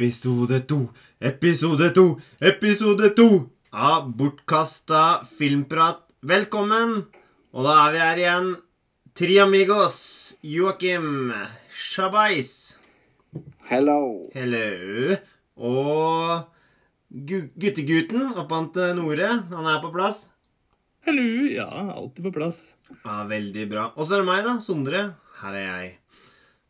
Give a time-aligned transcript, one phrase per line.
[0.00, 0.88] Episode to,
[1.20, 2.04] episode to,
[2.40, 5.98] episode to av Bortkasta filmprat.
[6.24, 7.02] Velkommen!
[7.52, 8.48] Og da er vi her igjen.
[9.12, 9.98] tre amigos.
[10.40, 11.34] Joakim.
[11.68, 12.78] Shabais.
[13.68, 14.30] Hello.
[14.32, 15.18] Hello.
[15.60, 16.48] Og
[17.12, 19.28] gu- guttegutten oppant Nore.
[19.52, 20.24] Han er på plass.
[21.04, 21.28] Hello.
[21.44, 22.62] ja, alltid på plass.
[23.04, 23.90] Ja, Veldig bra.
[23.98, 24.56] Og så er det meg, da.
[24.64, 25.10] Sondre.
[25.44, 25.96] Her er jeg.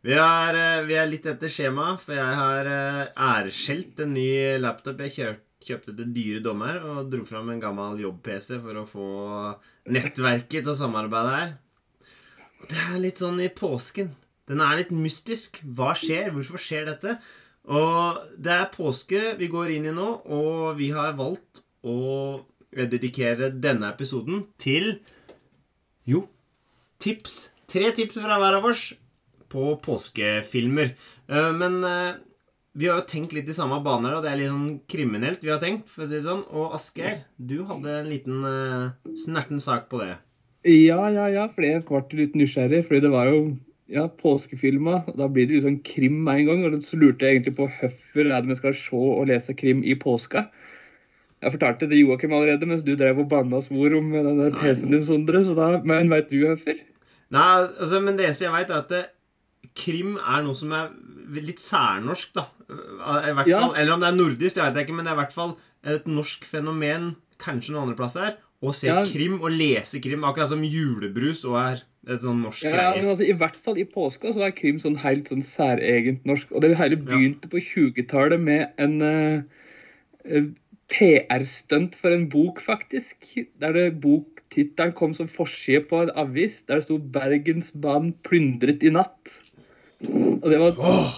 [0.01, 4.31] Vi er, eh, vi er litt etter skjema, for jeg har eh, æreskjelt en ny
[4.57, 8.87] laptop jeg kjørt, kjøpte til dyre dommer, og dro fram en gammel jobb-PC for å
[8.89, 9.09] få
[9.93, 11.53] nettverket til å samarbeide her.
[12.63, 14.15] Og det er litt sånn i påsken.
[14.49, 15.61] Den er litt mystisk.
[15.77, 16.33] Hva skjer?
[16.33, 17.19] Hvorfor skjer dette?
[17.69, 22.41] Og det er påske vi går inn i nå, og vi har valgt å
[22.73, 24.95] dedikere denne episoden til
[26.09, 26.25] jo,
[27.05, 27.51] tips.
[27.69, 28.89] Tre tips fra hver av oss
[29.51, 30.95] på påskefilmer.
[31.29, 32.19] Eh, Men eh,
[32.73, 35.51] vi har jo tenkt litt i samme baner, og det er litt sånn kriminelt vi
[35.51, 35.89] har tenkt.
[35.91, 36.45] for å si det sånn.
[36.55, 40.15] Og Asgeir, du hadde en liten uh, snerten sak på det.
[40.69, 42.85] Ja, ja, ja, For jeg ble litt nysgjerrig.
[42.87, 43.41] Fordi det var jo
[43.91, 45.01] ja, påskefilma.
[45.11, 46.65] og Da blir det sånn krim med en gang.
[46.69, 49.83] Og så lurte jeg egentlig på hvorfor er det vi skal se og lese krim
[49.83, 50.47] i påska.
[51.41, 54.95] Jeg fortalte det Joakim allerede mens du drev og banna svor om den der PC-en
[54.95, 55.43] din, Sondre.
[55.43, 56.79] Så da, men veit du hvorfor?
[57.31, 57.49] Nei,
[57.81, 59.05] altså, Men det eneste jeg veit, er at det,
[59.75, 60.91] krim er noe som er
[61.41, 62.47] litt særnorsk, da.
[62.71, 63.61] I hvert Ja.
[63.61, 65.33] fall, Eller om det er nordisk, det vet jeg ikke, men det er i hvert
[65.33, 69.05] fall et norsk fenomen, kanskje noen andre plasser, å se Ja.
[69.05, 70.23] krim og lese krim.
[70.23, 73.03] Akkurat som julebrus og er et sånn norsk Ja, greie.
[73.03, 76.51] men altså, I hvert fall i påska så er krim sånn helt sånn særegent norsk.
[76.53, 79.43] Og det hele begynte på 20-tallet med en eh,
[80.27, 80.45] eh,
[80.91, 83.17] PR-stunt for en bok, faktisk.
[83.61, 86.63] Der det boktittelen kom som forside på en avis.
[86.67, 89.40] Der det sto 'Bergensbanen plyndret i natt'.
[90.01, 90.71] Og det var,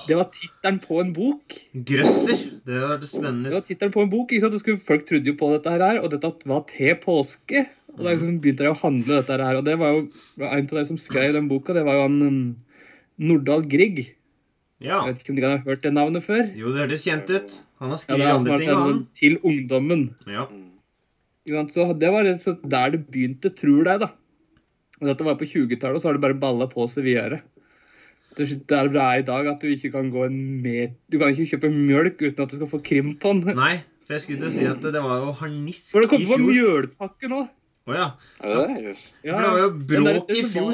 [0.08, 1.54] det var tittelen på en bok.
[1.86, 2.40] Grøsser.
[2.66, 4.56] Det hørtes spennende Det var tittelen på en bok, ikke sant?
[4.58, 7.62] Skulle, Folk trodde jo på dette her, og dette var til påske.
[7.92, 9.60] Og da liksom begynte de å handle dette her.
[9.60, 10.02] Og det var jo
[10.48, 12.40] en av de som skrev den boka, det var jo han um,
[13.22, 14.02] Nordahl Grieg.
[14.82, 15.04] Ja.
[15.04, 16.42] Jeg vet ikke om de kan ha hørt det navnet før?
[16.58, 17.54] Jo, det hørtes kjent ut.
[17.82, 19.04] Han har skrevet det han andre ting, han.
[19.20, 20.04] Til ungdommen.
[20.26, 20.48] Ja.
[21.70, 24.10] Så det var slett der det begynte, tror jeg, da.
[25.02, 27.42] Og dette var på 20-tallet, og så har det bare balla på seg videre.
[28.36, 30.94] Det er der det er i dag, at du ikke kan gå en met...
[31.12, 33.56] Du kan ikke kjøpe mjølk uten at du skal få krim på den.
[33.58, 33.74] Nei,
[34.06, 36.24] for jeg skulle til å si at det var jo harnisk i For det kom
[36.24, 36.46] på fjor.
[36.48, 37.42] mjølpakke nå.
[37.82, 38.06] Å ja.
[38.40, 38.82] Det det?
[38.86, 39.02] Jøss.
[39.26, 40.72] Ja, For det var jo der- bråk i fjor.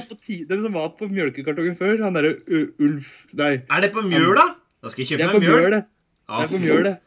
[0.53, 2.33] Den som var på mjølkekartongen før, han derre
[2.79, 4.47] Ulf Nei, Er det på mjøl, da?
[4.85, 5.73] Da skal jeg kjøpe meg mjøl.
[5.79, 5.81] Ja,
[6.29, 6.99] Det er på mjølet.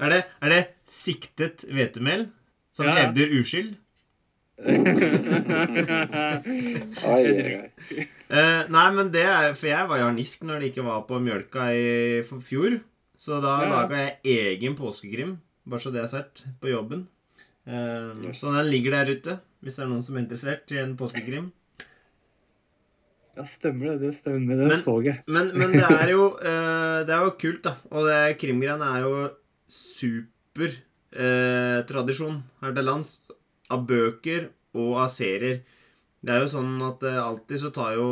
[0.00, 2.26] Er det, er det siktet hvetemel
[2.72, 2.94] som Ja.
[3.06, 3.76] hevder uskyld?
[7.04, 11.04] Oi, oi, Eh, nei, men det er For jeg var jarnisk når det ikke var
[11.06, 12.80] på mjølka i fjor.
[13.16, 13.68] Så da Ja.
[13.70, 14.18] laga jeg
[14.58, 17.06] egen påskekrim, bare så det er sagt, på jobben.
[17.66, 18.40] Uh, Yes.
[18.40, 21.50] Så den ligger der ute, hvis det er noen som er interessert i en påskekrim.
[23.36, 24.00] Ja, stemmer det.
[24.00, 24.56] Det stemmer.
[24.56, 25.22] Det Men- så jeg.
[25.26, 27.74] Men, men det er jo uh, Det er jo kult, da.
[27.90, 29.30] Og det krimgreiene er jo
[29.68, 30.70] super
[31.86, 33.20] tradisjon her til lands.
[33.70, 35.62] Av bøker og av serier.
[36.26, 38.08] Det er jo sånn at eh, alltid så tar jo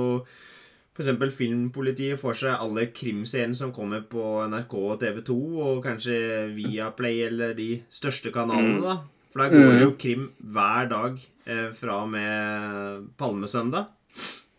[0.94, 1.08] f.eks.
[1.34, 6.18] Filmpolitiet for seg alle krimscenene som kommer på NRK og TV 2, og kanskje
[6.54, 8.96] Viaplay eller de største kanalene, da.
[9.34, 9.80] For der går Mm.
[9.82, 11.16] jo krim hver dag
[11.50, 13.88] eh, fra og med Palmesøndag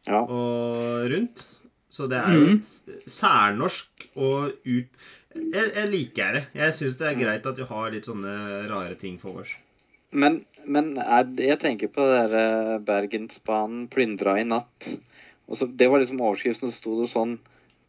[0.06, 0.20] Ja.
[0.20, 1.46] og rundt.
[1.90, 2.58] Så det er jo Mhm.
[2.60, 4.88] et særnorsk og ut...
[5.36, 6.44] Jeg, jeg liker det.
[6.54, 9.56] Jeg syns det er greit at vi har litt sånne rare ting for oss.
[10.12, 12.38] Men, men er, det- jeg tenker på det der
[12.76, 14.90] eh, Bergensbanen plyndra i natt.
[15.48, 17.38] Og så, det var liksom overskriften, så sto det sånn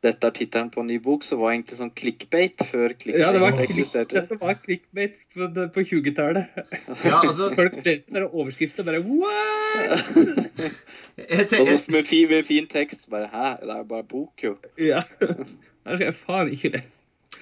[0.04, 3.22] Dette er tittelen på en ny bok, så var det egentlig sånn clickbait før clickbait
[3.24, 4.20] Ja, det var eksisterte.
[4.20, 6.58] Dette var clickbait på, på 20-tallet.
[7.02, 10.04] Ja, altså Folk leste bare overskrifter bare What?!
[11.16, 13.08] Og så tenker, med, fin, med fin tekst.
[13.10, 14.52] Bare Hæ, det er jo bare bok, jo.
[14.78, 15.00] Ja.
[15.86, 16.92] Der skal jeg faen ikke lese.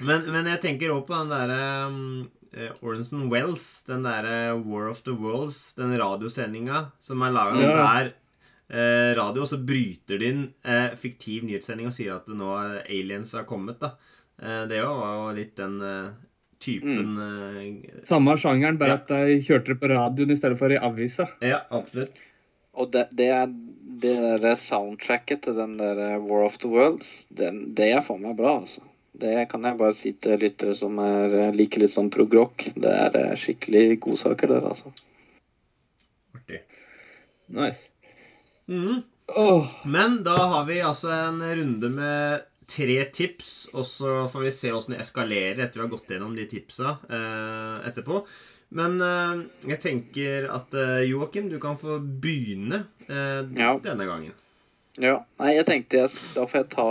[0.05, 1.59] men, men jeg tenker òg på den derre
[1.91, 2.25] um,
[2.57, 7.73] eh, Orson Wells, den derre War of the Worlds, den radiosendinga som er laga Ja.
[7.79, 8.13] der
[8.71, 12.53] eh, radio, og så bryter de inn eh, fiktiv nyhetssending og sier at det nå
[12.63, 13.93] er aliens har kommet, da.
[14.41, 16.13] Eh, det var jo litt den eh,
[16.65, 18.07] typen mm.
[18.09, 19.01] Samme sjangeren, bare Ja.
[19.03, 21.29] at de kjørte det på radioen i stedet for i avisa.
[21.45, 22.17] Ja, absolutt.
[22.75, 23.47] Og det, det er
[24.05, 28.25] det der soundtracket til den der eh, War of the Worlds, den, det er faen
[28.25, 28.81] meg bra, altså.
[29.15, 32.65] Det kan jeg bare si til lyttere som er, eh, liker litt sånn prog-rock.
[32.75, 34.91] Det er eh, skikkelig godsaker der, altså.
[36.35, 36.63] Artig.
[37.55, 37.91] Nice.
[38.67, 39.03] Mhm.
[39.41, 39.71] Oh.
[39.89, 44.73] Men da har vi altså en runde med tre tips, og så får vi se
[44.73, 48.23] åssen det eskalerer etter vi har gått gjennom de tipsa eh, etterpå.
[48.75, 53.77] Men eh, jeg tenker at eh, Joakim, du kan få begynne eh, Ja.
[53.85, 54.35] denne gangen.
[55.01, 55.21] Ja.
[55.41, 56.89] Nei, jeg tenkte jeg, da får jeg ta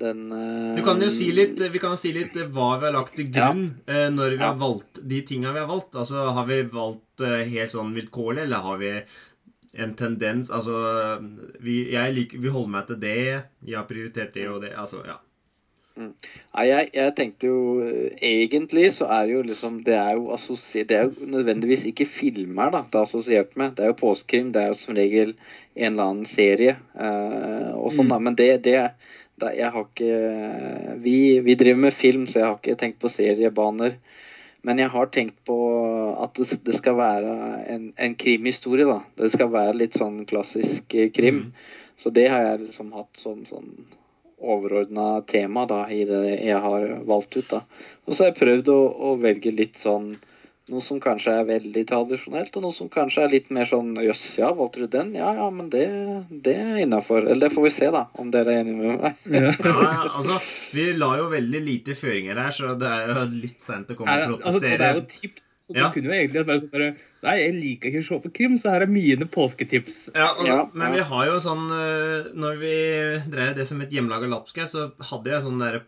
[0.00, 2.94] den uh, Du kan jo si litt, Vi kan si litt eh, hva vi har
[2.96, 4.52] lagt til grunn eh, når vi Ja.
[4.52, 5.94] har valgt de tinga vi har valgt.
[5.98, 8.92] Altså, Har vi valgt uh, helt sånn vilkårlig, eller har vi
[9.78, 10.74] en tendens Altså,
[11.60, 13.16] vi, jeg liker, vi holder meg til det.
[13.66, 14.72] Jeg har prioritert det og det.
[14.78, 15.18] Altså, ja.
[15.98, 17.82] Nei, jeg, jeg tenkte jo
[18.22, 20.30] Egentlig så er jo liksom Det er jo
[20.86, 23.74] Det er jo nødvendigvis ikke filmer da det er assosiert med.
[23.74, 24.52] Det er jo påskekrim.
[24.54, 25.34] Det er jo som regel
[25.74, 28.12] en eller annen serie og sånn, Mm.
[28.14, 28.18] da.
[28.18, 28.76] Men det, det,
[29.40, 33.10] det Jeg har ikke vi, vi driver med film, så jeg har ikke tenkt på
[33.12, 33.98] seriebaner.
[34.66, 35.58] Men jeg har tenkt på
[36.18, 37.34] at det, det skal være
[37.70, 38.98] en, en krimhistorie, da.
[39.16, 41.48] Det skal være litt sånn klassisk eh, krim.
[41.48, 41.86] Mm.
[41.98, 43.70] Så det har jeg liksom hatt som sånn
[44.38, 47.48] overordna tema da, i det jeg har valgt ut.
[47.50, 47.62] da.
[48.06, 48.80] Og så har jeg prøvd å,
[49.10, 50.12] å velge litt sånn
[50.72, 54.22] noe som kanskje er veldig tradisjonelt, og noe som kanskje er litt mer sånn Jøss,
[54.40, 55.14] ja, valgte du den?
[55.18, 55.86] Ja, ja, men det,
[56.30, 57.24] det er innafor.
[57.24, 59.18] Eller det får vi se, da, om dere er enige med meg.
[59.38, 59.52] Ja.
[59.88, 60.38] Ja, altså,
[60.76, 64.16] Vi la jo veldig lite føringer her, så det er jo litt seint å komme
[64.28, 65.47] og og altså, det er jo tips.
[65.68, 65.88] Så Ja.
[65.88, 68.54] du kunne jo egentlig bare sånn bare Nei, jeg liker ikke å se på krim,
[68.62, 69.96] så her er mine påsketips.
[70.14, 72.74] Ja, og, Ja, men vi har jo sånn øh, Når vi
[73.30, 75.80] drev det som et hjemmelaga lapskaus, så hadde jeg sånn der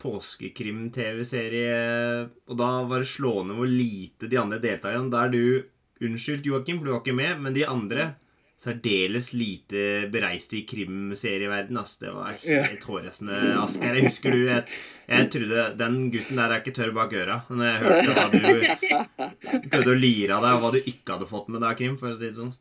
[0.91, 5.65] påskekrim-TV-serie, og da var det slående hvor lite de andre deltakerne Da er du
[6.01, 8.15] unnskyldt, Joakim, for du var ikke med, men de andre
[8.61, 11.79] særdeles lite bereist i krimserieverden.
[11.81, 12.01] Altså.
[12.05, 13.39] Det var helt hårreisende.
[13.63, 14.65] Asgeir, jeg husker du jeg,
[15.09, 17.39] jeg trodde Den gutten der er ikke tørr bak øra.
[17.49, 21.31] Når jeg hørte hva du prøvde å lire av deg, og hva du ikke hadde
[21.31, 22.53] fått med deg av krim, for å si det sånn.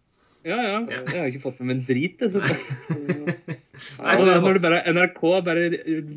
[0.48, 0.78] Ja, ja.
[0.88, 1.00] Ja.
[1.04, 2.22] Jeg har ikke fått med meg en drit.
[2.24, 2.30] Jeg.
[4.00, 5.66] Nei, så, når det bare NRK bare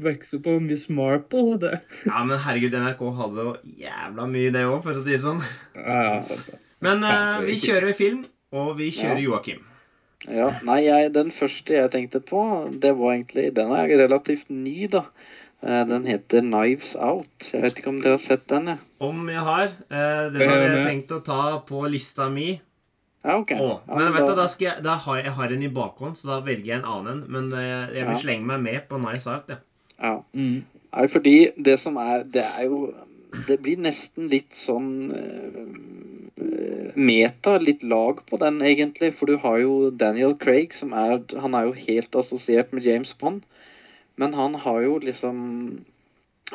[0.05, 1.73] vokser på Miss Marple det.
[2.07, 5.43] Ja, men herregud, NRK hadde jo jævla mye det òg, for å si det sånn.
[5.75, 6.61] Ja, ja, sant det.
[6.83, 8.23] Men er vi kjører film,
[8.55, 9.27] og vi kjører Ja.
[9.27, 9.67] Joakim.
[10.31, 12.43] Ja, nei, jeg, Den første jeg tenkte på,
[12.83, 15.03] det var egentlig Den er relativt ny, da.
[15.63, 17.53] Eh, Den heter 'Knives Out'.
[17.53, 18.67] Jeg vet ikke om dere har sett den?
[18.67, 18.79] jeg.
[19.01, 19.65] Om jeg har.
[19.91, 22.61] Eh, den har jeg tenkt å ta på lista mi.
[23.25, 23.53] Ja, ok.
[23.53, 25.69] Å, Ja, men vet du, da skal jeg, da har jeg, jeg har en i
[25.69, 27.25] bakhånd, så da velger jeg en annen en.
[27.29, 28.19] Men eh, jeg vil Ja.
[28.19, 29.49] slenge meg med på 'Knives Out'.
[29.49, 29.57] Ja.
[30.03, 30.17] ja.
[30.35, 30.65] Mm.
[30.93, 32.95] Nei, fordi det som er Det er jo
[33.33, 35.63] Det blir nesten litt sånn eh,
[36.99, 39.13] Meta, litt lag på den, egentlig.
[39.17, 43.15] For du har jo Daniel Craig, som er Han er jo helt assosiert med James
[43.19, 43.47] Bond.
[44.21, 45.39] Men han har jo liksom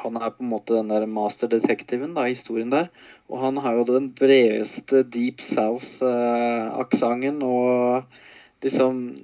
[0.03, 2.91] Han er på en måte den der masterdetektiven da, historien der.
[3.27, 8.05] Og han har jo den bredeste Deep South-aksenten og
[8.61, 9.17] liksom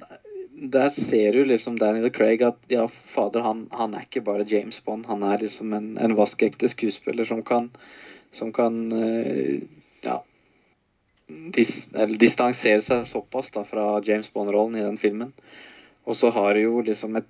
[0.54, 4.78] Der ser du liksom Daniel Craig at ja, fader, han, han er ikke bare James
[4.86, 5.08] Bond.
[5.10, 7.72] Han er liksom en, en vaskeekte skuespiller som kan,
[8.32, 9.64] som kan eh,
[10.06, 10.20] ja,
[11.28, 11.88] dis,
[12.22, 15.34] distansere seg såpass da fra James Bond-rollen i den filmen.
[16.06, 17.30] Og så har du jo liksom et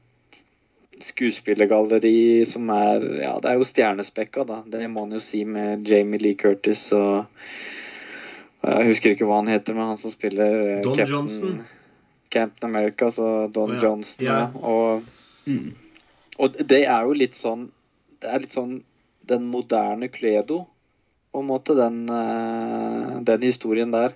[1.03, 4.61] skuespillergalleri som er Ja, det er jo stjernespekka, da.
[4.67, 7.23] Det må en jo si med Jamie Lee Curtis og
[8.63, 11.63] Jeg husker ikke hva han heter, men han som spiller eh, Don Captain- Johnson.
[12.33, 13.83] Captain America, altså Don oh, ja.
[13.85, 14.27] Johnston.
[14.27, 14.41] Ja.
[14.61, 15.11] Og,
[15.43, 15.73] Mm.
[16.39, 17.65] og det er jo litt sånn
[18.23, 18.77] Det er litt sånn
[19.27, 20.61] den moderne Cluedo,
[21.33, 24.15] på en måte, den, eh, den historien der.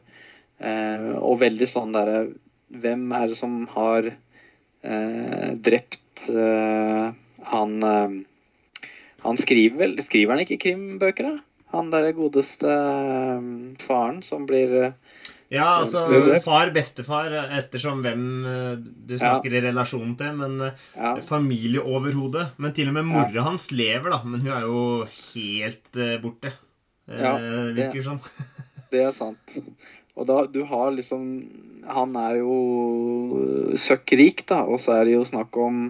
[0.60, 2.30] Eh, og veldig sånn derre
[2.72, 7.12] Hvem er det som har eh, drept eh,
[7.52, 8.16] han eh,
[9.28, 11.44] Han skriver vel Skriver han ikke krimbøker, da?
[11.76, 12.72] Han derre godeste
[13.84, 14.94] faren som blir
[15.54, 16.02] Ja, altså
[16.44, 20.34] far, bestefar, ettersom hvem eh, du snakker i relasjon til.
[20.42, 22.50] Men eh, ja, familieoverhode.
[22.60, 24.22] Men til og med mora hans lever, da.
[24.28, 26.24] Men hun er jo helt borte.
[26.26, 26.56] borte.
[27.08, 28.24] Eh, virker det, sånn.
[28.92, 29.56] Det er sant.
[30.18, 31.24] Og da, du har liksom
[31.92, 35.90] Han er jo søkkrik, da, og så er det jo snakk om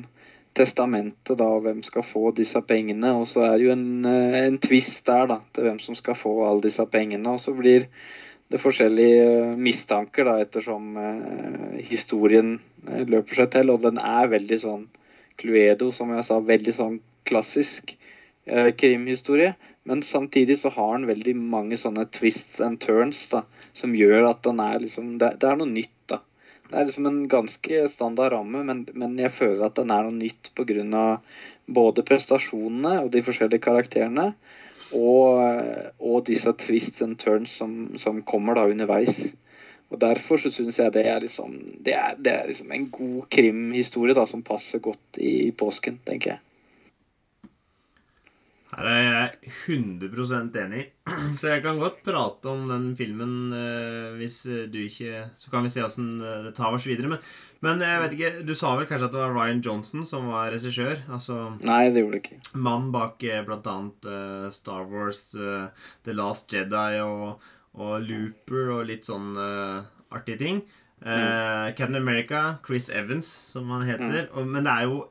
[0.58, 3.14] testamentet, da, og hvem skal få disse pengene.
[3.18, 6.18] Og så er det jo en, eh, en twist der, da, til hvem som skal
[6.18, 7.34] få alle disse pengene.
[7.34, 7.88] Og så blir
[8.52, 13.74] det forskjellige mistanker, da, ettersom eh, historien eh, løper seg til.
[13.74, 14.86] Og den er veldig sånn
[15.38, 17.96] Cluedo, som jeg sa, veldig sånn klassisk
[18.46, 19.56] eh, krimhistorie.
[19.88, 23.44] Men samtidig så har den veldig mange sånne twists and turns da,
[23.76, 26.22] som gjør at den er liksom Det, det er noe nytt, da.
[26.68, 30.16] Det er liksom en ganske standard ramme, men, men jeg føler at den er noe
[30.16, 31.06] nytt pga.
[31.68, 34.34] både prestasjonene og de forskjellige karakterene,
[34.96, 35.42] og,
[36.00, 39.34] og disse twists and turns som, som kommer da underveis.
[39.90, 41.54] Og Derfor så syns jeg det er liksom
[41.86, 46.36] det er, det er liksom en god krimhistorie da, som passer godt i påsken, tenker
[46.36, 46.44] jeg.
[48.78, 50.84] Her er jeg 100 enig.
[51.40, 55.72] Så jeg kan godt prate om den filmen eh, hvis du ikke Så kan vi
[55.74, 57.10] se åssen det tar oss videre.
[57.10, 57.24] Men,
[57.66, 60.52] men, jeg vet ikke Du sa vel kanskje at det var Ryan Johnson som var
[60.54, 61.02] regissør?
[61.10, 62.40] Altså Nei, det gjorde det ikke.
[62.54, 63.78] Mannen bak bl.a.
[64.14, 67.42] uh, Star Wars, The Last Jedi og,
[67.74, 70.62] og, Looper og litt sånn artige ting.
[70.98, 71.74] Mm.
[71.78, 74.30] Captain America, Chris Evans, som han heter.
[74.30, 74.32] Mm.
[74.34, 75.02] Og, men det er jo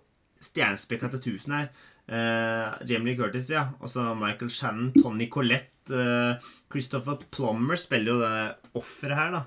[0.42, 1.68] stjernespekka til tusen her.
[2.06, 3.66] Uh, Jamie Lee Curtis, ja.
[3.82, 6.38] Også Michael Shannon, Tony Collette, uh,
[6.70, 9.42] Christopher Plummer spiller jo det offeret her, da.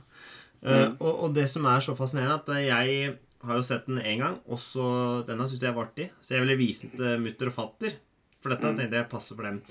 [0.60, 0.96] Uh, mm.
[1.00, 3.14] og, og, det som er så fascinerende, at jeg
[3.48, 4.88] har jo sett den én gang, og så
[5.28, 7.96] denne syns jeg var artig, så jeg ville vise den til mutter og fatter.
[8.44, 8.80] For dette mm.
[8.80, 9.62] tenkte jeg passer for dem.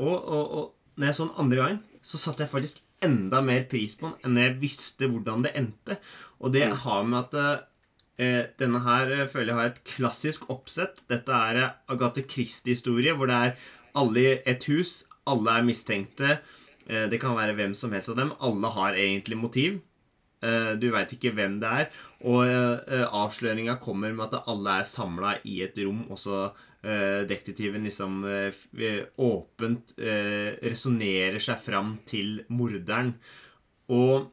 [0.00, 3.66] og, og, og når jeg så den andre gangen, så satte jeg faktisk enda mer
[3.68, 5.98] pris på den enn jeg visste hvordan det endte.
[6.40, 6.76] Og det mm.
[6.84, 7.66] har med at
[8.16, 11.02] denne her eh, føler jeg har et klassisk oppsett.
[11.10, 15.02] Dette er eh, Agathe Christie-historie, hvor det er alle i et hus.
[15.28, 16.38] Alle er mistenkte.
[16.86, 18.32] Eh, det kan være hvem som helst av dem.
[18.40, 19.80] Alle har egentlig motiv.
[20.44, 21.90] Eh, du veit ikke hvem det er.
[22.24, 26.48] Og eh, avsløringa kommer med at alle er samla i et rom, og så
[26.86, 28.20] detektiven liksom
[29.18, 33.08] åpent resonnerer seg fram til morderen.
[33.90, 34.28] Og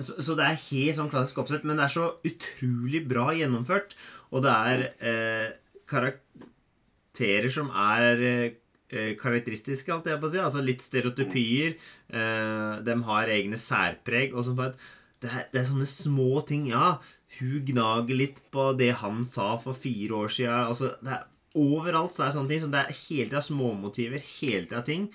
[0.00, 3.94] så, så, det er helt sånn klassisk oppsett, men det er så utrolig bra gjennomført.
[4.30, 5.46] Og det er eh,
[5.90, 10.40] karakterer som er eh, karakteristiske, alt jeg på å si.
[10.42, 11.76] Altså litt stereotypier.
[12.08, 14.34] Eh, de har egne særpreg.
[14.34, 16.70] Og sånn det, er, det er sånne små ting.
[16.72, 16.98] Ja,
[17.38, 20.70] hun gnager litt på det han sa for fire år siden.
[20.70, 21.26] Altså, er,
[21.58, 22.62] overalt så er det sånne ting.
[22.64, 24.24] Så det er hele tida småmotiver.
[24.38, 25.10] Hele tida ting.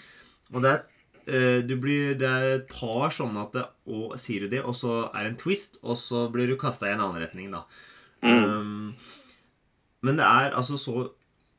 [0.53, 0.83] Og det er
[1.25, 5.05] du blir, det er et par sånne at det, og, sier du det, og så
[5.09, 7.63] er det en twist, og så blir du kasta i en annen retning, da.
[8.25, 8.43] Mm.
[8.45, 8.95] Um,
[10.05, 11.07] men det er altså så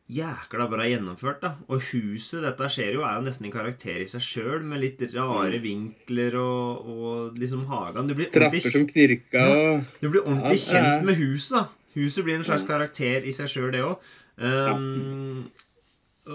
[0.06, 1.52] jækla bra gjennomført, da.
[1.66, 5.02] Og huset dette skjer jo, er jo nesten en karakter i seg sjøl, med litt
[5.14, 5.64] rare mm.
[5.64, 8.10] vinkler og, og liksom hagen.
[8.10, 11.66] Du blir Trapper som knirka og ja, Du blir ordentlig ja, kjent med huset, da.
[11.96, 14.14] Huset blir en slags karakter i seg sjøl, det òg.
[14.36, 15.46] Um,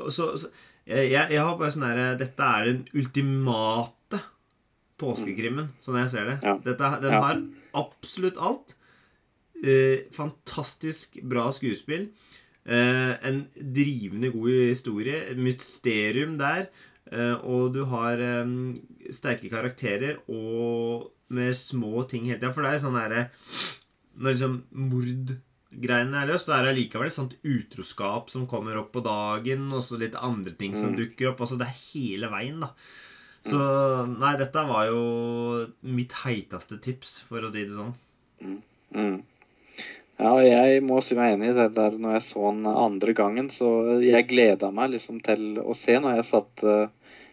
[0.09, 0.49] så, så
[0.87, 4.21] jeg, jeg, har bare sånn herre Dette er den ultimate
[5.01, 6.37] påskekrimmen, sånn jeg ser det.
[6.45, 6.55] Ja.
[6.61, 7.21] Dette, den ja.
[7.25, 7.41] har
[7.81, 8.75] absolutt alt.
[9.61, 12.09] Eh, fantastisk bra skuespill.
[12.65, 15.23] Eh, en drivende god historie.
[15.37, 16.67] Mysterium der.
[17.11, 18.53] Eh, og du har eh,
[19.13, 22.53] sterke karakterer og med små ting hele tida.
[22.53, 23.23] For det er sånn herre
[24.21, 24.57] Når liksom
[24.91, 25.33] mord
[25.71, 29.69] greiene er løst, så er det allikevel et sånt utroskap som kommer opp på dagen,
[29.71, 30.99] og så litt andre ting som mm.
[30.99, 31.43] dukker opp.
[31.45, 32.73] Altså det er hele veien, da.
[33.47, 33.57] Så
[34.11, 35.01] nei, dette var jo
[35.81, 37.95] mitt heiteste tips, for å si det sånn.
[38.43, 38.57] Mm.
[38.93, 39.19] Mm.
[40.21, 43.49] Ja, jeg må si meg enig i det der når jeg så den andre gangen.
[43.49, 43.69] Så
[44.05, 46.75] jeg gleda meg liksom til å se når jeg satte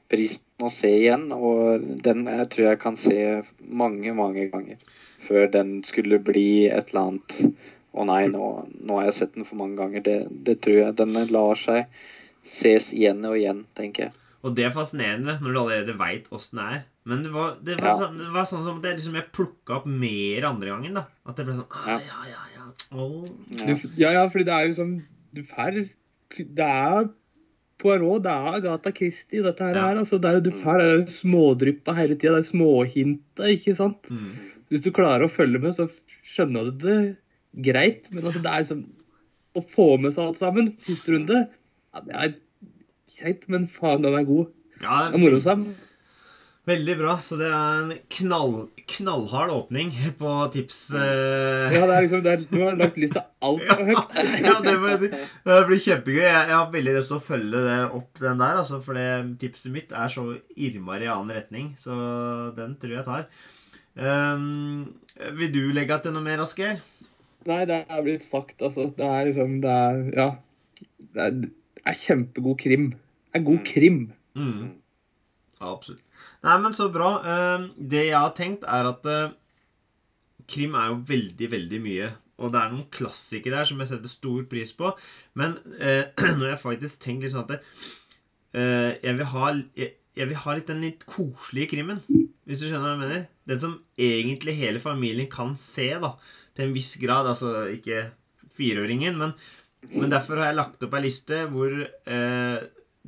[0.09, 1.29] pris på å se igjen.
[1.37, 3.19] Og den jeg tror jeg kan se
[3.61, 4.81] mange, mange ganger
[5.29, 7.67] før den skulle bli et eller annet
[7.99, 8.47] å nei, nå,
[8.79, 10.05] nå, har jeg sett den for mange ganger.
[10.05, 10.97] Det, det, tror jeg.
[11.01, 11.87] Den lar seg
[12.47, 14.17] ses igjen og igjen, tenker jeg.
[14.47, 16.83] Og det er fascinerende når du allerede veit åssen det er.
[17.09, 17.97] Men det var, det var, ja.
[18.05, 20.99] sånn, det var sånn som at jeg, liksom, jeg plukka opp mer andre gangen.
[21.01, 22.67] da At det ble sånn ah, ja, ja, ja.
[22.93, 23.25] Oh.
[23.53, 23.79] Ja.
[23.99, 24.93] ja, ja, fordi det er jo sånn
[25.35, 27.09] Du får Det er
[27.79, 29.77] Poirot, det er Agatha Christie, dette her.
[29.79, 29.91] Ja.
[30.03, 32.35] Altså, det er, du får det smådryppa hele tida.
[32.35, 34.09] Det er småhinta, ikke sant?
[34.11, 34.33] Mm.
[34.73, 35.87] Hvis du klarer å følge med, så
[36.27, 36.97] skjønner du det
[37.55, 38.87] greit, men altså, det er liksom
[39.57, 42.35] Å få med seg alt sammen, første runde, ja, det er
[43.19, 44.51] greit, men faen, den er god.
[44.79, 45.65] Ja, det er morosam.
[46.69, 47.15] Veldig bra.
[47.25, 48.55] Så det er en knall,
[48.93, 50.81] knallhard åpning på tips.
[50.93, 54.19] Ja, det er liksom, det er, du har lagt lista altfor høyt.
[54.45, 55.11] ja, det må jeg si.
[55.49, 56.23] Det blir kjempegøy.
[56.27, 58.61] Jeg, jeg har veldig lyst til å følge det opp, den der.
[58.65, 60.27] Altså, for det tipset mitt er så
[60.69, 61.73] irmar i annen retning.
[61.81, 61.97] Så
[62.59, 63.29] den tror jeg tar.
[63.99, 64.93] Um,
[65.41, 66.83] vil du legge til noe mer, Asgeir?
[67.49, 68.91] Nei, det er blitt sagt, altså.
[68.97, 70.29] Det er liksom Det er Ja.
[70.99, 72.91] Det er, det er kjempegod krim.
[73.33, 73.67] Det er god mm.
[73.67, 73.99] krim.
[74.35, 74.71] Mm.
[75.61, 76.03] Absolutt.
[76.45, 77.11] Nei, men så bra.
[77.27, 79.31] Ehm, det jeg har tenkt, er at eh,
[80.51, 82.11] krim er jo veldig, veldig mye.
[82.39, 84.93] Og det er noen klassikere her som jeg setter stor pris på.
[85.39, 87.61] Men eh, når jeg faktisk tenker litt sånn at det,
[88.55, 92.05] eh, jeg, vil ha, jeg, jeg, vil ha litt den litt koselige krimmen.
[92.47, 93.27] Hvis du skjønner hva jeg mener?
[93.49, 96.15] Den som egentlig hele familien kan se, da
[96.59, 97.31] til en viss grad.
[97.31, 98.09] Altså ikke
[98.59, 99.37] fireåringen, men,
[99.95, 102.59] men derfor har jeg lagt opp ei liste hvor eh,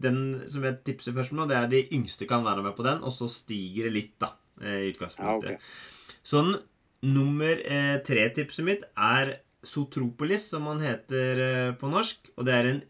[0.01, 3.03] den som jeg tipser først med, det er de yngste kan være med på den,
[3.03, 4.33] og så stiger det litt, da.
[4.63, 5.57] Eh, I utgangspunktet.
[5.57, 6.21] Ja, okay.
[6.21, 6.55] Sånn
[7.11, 12.33] nummer eh, tre-tipset mitt er Sotropolis, som han heter eh, på norsk.
[12.37, 12.81] Og det er en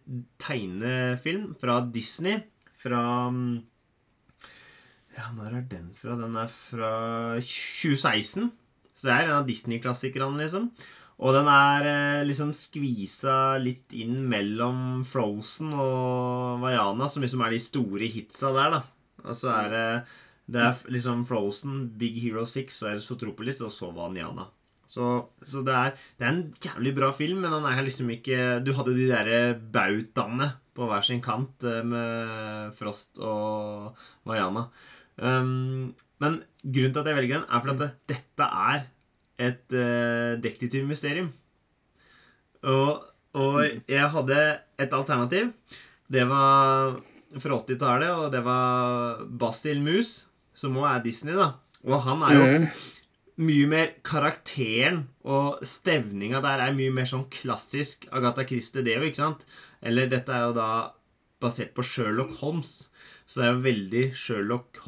[0.43, 2.43] tegnefilm fra Disney
[2.81, 3.03] fra
[3.35, 3.59] mm,
[5.17, 6.15] Ja, når er den fra?
[6.19, 6.93] Den er fra
[7.43, 8.51] 2016.
[9.01, 10.67] Så det er en av Disney-klassikerne, liksom.
[11.21, 17.57] Og den er eh, liksom skvisa litt inn mellom Frozen og Vaiana, som liksom er
[17.57, 18.81] de store hitsa der, da.
[19.25, 19.87] Og så er det
[20.51, 24.49] Det er liksom Frozen, Big Hero 6, så er det Sotropolis, og så Vaniana.
[24.91, 25.07] Så,
[25.47, 28.73] så det, er, det er en jævlig bra film, men den er liksom ikke Du
[28.75, 33.95] hadde de derre bautaene på hver sin kant eh, med Frost og
[34.27, 34.67] Vaiana.
[35.21, 38.83] Um, men grunnen til at jeg velger den, er fordi at dette er
[39.41, 41.31] et uh, detektivmysterium.
[42.69, 43.07] Og,
[43.41, 43.57] og
[43.89, 44.41] jeg hadde
[44.81, 45.55] et alternativ.
[46.13, 46.99] Det var
[47.41, 51.53] fra 80-tallet, og det var Basil Mus, som òg er Disney, da.
[51.87, 52.81] Og han er jo Eh,
[53.41, 59.07] mye mer karakteren og stevninga der er mye mer sånn klassisk Agatha Christie, det jo,
[59.07, 59.47] ikke sant?
[59.81, 60.71] Eller dette er jo da
[61.41, 62.91] basert på Sherlock Holmes.
[63.25, 64.83] Så det er jo veldig Sherlock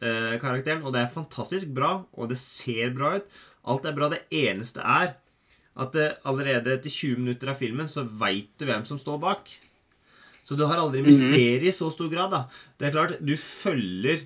[0.00, 0.84] Holmes-karakteren.
[0.84, 3.24] og det er fantastisk bra, og det ser bra ut.
[3.66, 4.08] Alt er bra.
[4.08, 5.16] Det eneste er
[5.78, 9.50] at det, allerede etter 20 minutter av filmen så veit du hvem som står bak.
[10.42, 12.30] Så du har aldri mysteriet i så stor grad.
[12.30, 12.48] da.
[12.78, 14.24] Det er klart, du følger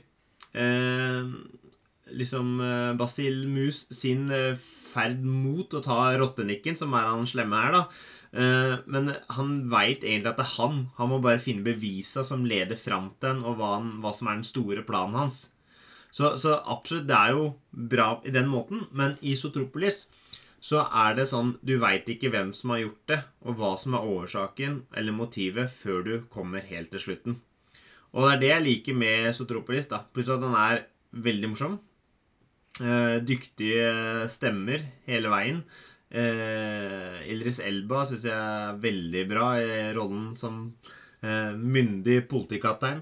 [0.55, 1.33] eh,
[2.13, 4.57] liksom eh, Basil Mus sin eh,
[4.93, 7.85] ferd mot å ta rottenikken, som er han slemme her, da.
[8.33, 10.85] Eh, men han veit egentlig at det er han.
[10.97, 14.31] Han må bare finne bevisa som leder fram til den, og hva, han, hva som
[14.31, 15.49] er den store planen hans.
[16.13, 20.05] Så, så absolutt, det er jo bra i den måten, men i Sotropolis
[20.63, 23.97] så er det sånn Du veit ikke hvem som har gjort det, og hva som
[23.99, 27.41] er årsaken eller motivet, før du kommer helt til slutten.
[28.13, 30.03] Og det er det jeg liker med Sotropolis, da.
[30.13, 30.85] Pluss at han er
[31.25, 31.79] veldig morsom.
[32.81, 35.63] Eh, dyktige stemmer hele veien.
[36.13, 40.67] Eh, Ildris Elba syns jeg er veldig bra i rollen som
[41.25, 43.01] eh, myndig politikaptein,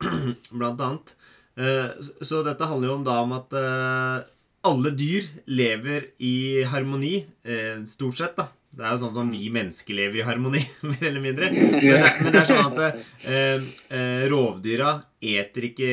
[0.58, 1.14] blant annet.
[1.60, 1.88] Eh,
[2.24, 4.22] så, dette handler jo om da om at eh,
[4.70, 8.48] alle dyr lever i harmoni, eh, stort sett, da.
[8.70, 11.48] Det er jo sånn som vi mennesker lever i harmoni, mer eller mindre.
[11.50, 15.90] Men det, men det er sånn at eh, rovdyra eter ikke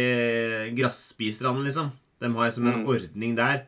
[0.77, 1.89] grasspiserne, liksom.
[2.21, 2.87] De har liksom en Mm.
[2.89, 3.63] ordning der.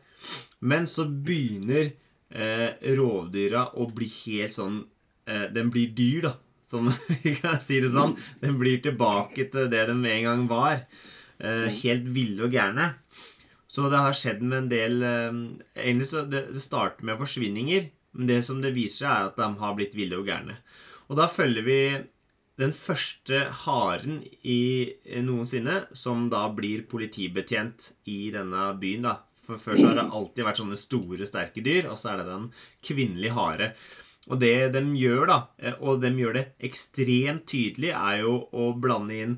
[0.60, 1.92] Men så begynner
[2.30, 4.80] eh, rovdyra å bli helt sånn
[5.26, 6.32] eh, Den blir dyr, da.
[6.70, 6.86] Som
[7.24, 8.16] vi kan si det sånn.
[8.42, 10.84] Den blir tilbake til det de en gang var.
[11.40, 12.94] Eh, helt ville og gærne.
[13.70, 15.40] Så det har skjedd med en del eh,
[15.78, 17.90] Egentlig så det, det starter med forsvinninger.
[18.18, 20.58] Men det som det viser seg, er at de har blitt ville og gærne.
[21.10, 21.80] Og da følger vi
[22.60, 24.92] den første haren i
[25.24, 29.06] noensinne som da blir politibetjent i denne byen.
[29.08, 29.16] da.
[29.40, 32.28] For Før så har det alltid vært sånne store, sterke dyr, og så er det
[32.28, 32.50] den
[32.86, 33.70] kvinnelige hare.
[34.30, 38.70] Og det de gjør, da, eh, og de gjør det ekstremt tydelig, er jo å
[38.78, 39.36] blande inn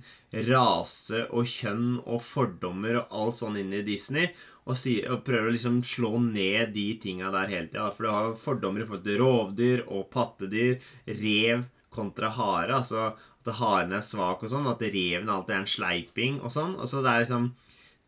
[0.49, 4.31] rase og kjønn og fordommer og alt sånn inn i Disney.
[4.63, 7.89] Og, si, og prøver å liksom slå ned de tinga der hele tida.
[7.97, 10.77] For du har fordommer i forhold til rovdyr og pattedyr.
[11.09, 12.77] Rev kontra hare.
[12.79, 14.69] Altså at haren er svak og sånn.
[14.71, 16.77] At reven alltid er en sleiping og sånn.
[16.79, 17.49] Og så det er liksom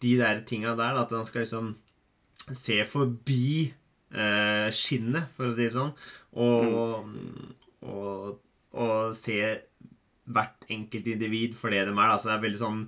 [0.04, 1.74] de der tinga der, da, at han skal liksom
[2.52, 3.72] se forbi
[4.14, 5.92] eh, skinnet, for å si det sånn.
[6.40, 6.64] Og,
[7.84, 8.40] og,
[8.72, 9.38] og se
[10.24, 12.08] hvert enkelt individ for det de er.
[12.08, 12.16] Da.
[12.18, 12.82] Så det er veldig sånn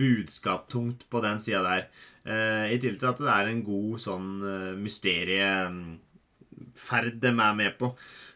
[0.00, 1.82] budskaptungt på den sida der.
[2.24, 7.72] Eh, I tillegg til at det er en god sånn uh, mysterieferd de er med
[7.78, 7.86] på.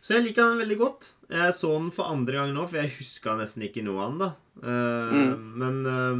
[0.04, 1.02] Så jeg liker den veldig godt.
[1.32, 4.20] Jeg så den for andre gang nå, for jeg huska nesten ikke noe av den.
[4.22, 4.30] da.
[4.62, 6.16] Eh, Men eh,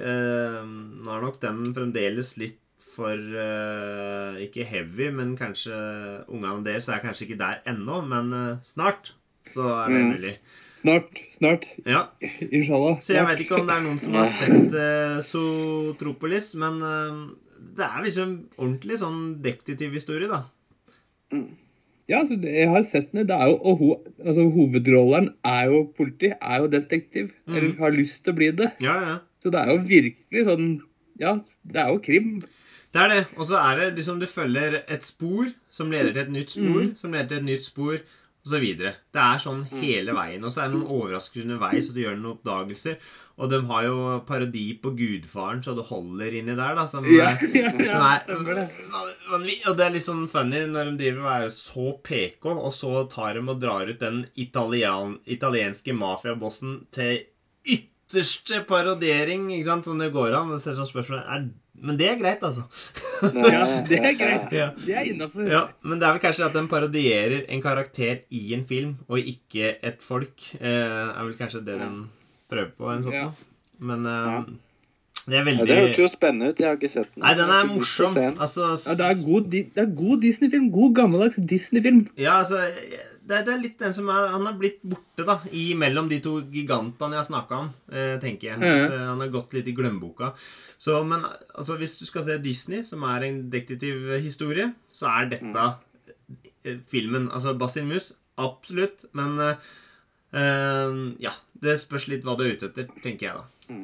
[0.00, 2.60] eh, nå er nok den fremdeles litt
[2.94, 5.74] for uh, Ikke heavy, men kanskje
[6.28, 9.12] ungene deres er kanskje ikke der ennå, men uh, snart
[9.52, 10.12] så er det Mm.
[10.14, 10.34] mulig.
[10.84, 11.18] Snart.
[11.38, 11.64] Snart.
[11.88, 12.02] Ja,
[12.52, 12.98] Inshallah.
[13.00, 15.20] Så jeg veit vet ikke om det er noen som har sett uh,
[16.60, 17.20] men uh,
[17.76, 20.42] det er liksom ordentlig sånn detektivhistorie, da.
[22.04, 23.24] Ja, altså, jeg har sett den.
[23.28, 23.88] Det er jo, og ho,
[24.20, 27.30] altså, hovedrolleren er jo politi, er jo detektiv.
[27.48, 27.54] Mm.
[27.56, 28.68] Eller har lyst til å bli det.
[28.84, 29.14] Ja, ja.
[29.40, 30.68] Så det er jo virkelig sånn
[31.20, 31.34] Ja,
[31.68, 32.30] det er jo krim.
[32.94, 33.22] Det er det.
[33.34, 36.84] Og så er det liksom du følger et spor som leder til et nytt spor,
[36.84, 36.92] mm.
[37.00, 37.96] som leder til et nytt spor,
[38.44, 38.92] så videre.
[39.14, 40.42] Det er sånn hele veien.
[40.44, 42.98] Og så er det noen overraskelser underveis, og du gjør noen oppdagelser.
[43.40, 43.96] Og de har jo
[44.28, 46.84] parodi på Gudfaren, så det holder inni der, da.
[46.90, 48.66] Som, Ja, ja, ja, som er det.
[49.32, 52.92] Og det er litt sånn funny når de driver og er så PK, og så
[53.10, 57.24] tar de og drar ut den italian, italienske mafiabossen til
[57.64, 59.48] ytterste parodiering.
[59.56, 59.88] ikke sant?
[59.88, 60.52] Som det går an.
[60.52, 62.62] Og ser sånn spørsmål Er Men det er greit, altså.
[63.34, 64.52] Ja, det er greit.
[64.54, 64.68] Ja.
[64.78, 65.46] Det er innafor.
[65.50, 69.18] Ja, Men det er vel kanskje at den parodierer en karakter i en film, og
[69.18, 70.46] ikke et folk.
[70.60, 72.04] Eh, er vel kanskje det den
[72.52, 72.92] prøver på.
[72.94, 73.16] En sånn.
[73.18, 73.26] Ja.
[73.84, 74.46] Men eh,
[75.26, 76.58] det er Ja, veldig det hørtes jo spennende ut.
[76.60, 77.22] Jeg har ikke sett den.
[77.24, 78.16] Nei, den er morsom.
[78.38, 80.70] Altså, Ja, det er god, det er god Disney-film.
[80.74, 82.04] God gammeldags Disney-film.
[82.20, 82.60] Ja, altså
[83.28, 86.36] det, er litt den som er Han har blitt borte, da, i mellom de to
[86.52, 88.58] gigantene jeg har snakka om, eh, tenker jeg.
[88.60, 88.66] Mm.
[88.66, 90.32] Eh, han har gått litt i glemmeboka.
[90.78, 95.64] Så, men altså, hvis du skal se Disney, som er en detektivhistorie, så er dette
[95.64, 96.84] mm.
[96.90, 97.30] filmen.
[97.32, 99.06] Altså Basil Mus, absolutt.
[99.16, 99.72] Men eh,
[100.36, 101.34] eh, ja.
[101.64, 103.78] Det spørs litt hva du er ute etter, tenker jeg da.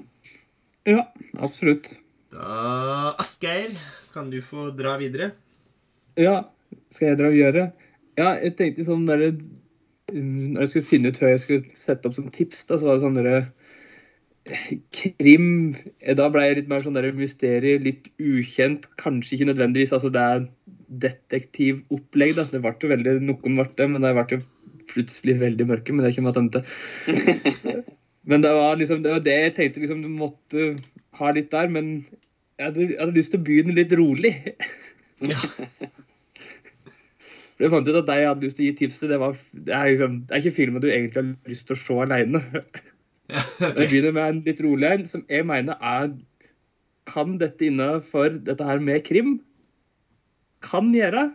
[0.90, 1.05] Ja,
[1.40, 1.87] absolutt.
[2.35, 3.72] Da Asgeir,
[4.12, 5.31] kan du få dra videre?
[6.20, 6.42] Ja,
[6.92, 7.70] skal jeg dra og gjøre?
[8.21, 12.09] Ja, jeg tenkte sånn derre mm, Når jeg skulle finne ut hva jeg skulle sette
[12.11, 13.41] opp som tips, da, så var det sånn derre
[14.97, 15.47] Krim
[16.01, 18.89] eh, Da ble jeg litt mer sånn derre mysterie, litt ukjent.
[19.01, 20.47] Kanskje ikke nødvendigvis altså det er
[21.05, 22.47] detektivopplegg, da.
[22.51, 24.41] Det ble jo veldig Noen ble det, men det ble jo
[24.91, 25.95] plutselig veldig mørke.
[25.95, 26.65] Men det kommer jeg tilbake
[27.69, 27.83] til.
[28.31, 30.67] Men det var liksom det, var det jeg tenkte liksom du måtte
[31.19, 31.71] ha litt der.
[31.73, 31.87] Men
[32.59, 34.35] jeg hadde, jeg hadde lyst til å begynne litt rolig.
[35.31, 35.37] Ja.
[37.61, 39.35] For Jeg fant ut at deg hadde lyst til å gi tips til, det, var,
[39.53, 42.40] det, er, liksom, det er ikke filmer du egentlig har lyst til å se alene.
[43.31, 43.90] Ja, Jeg ok.
[43.92, 46.09] begynner med en litt rolig en, som jeg mener er
[47.07, 49.37] Kan dette innafor dette her med krim?
[50.66, 51.29] Kan gjøre.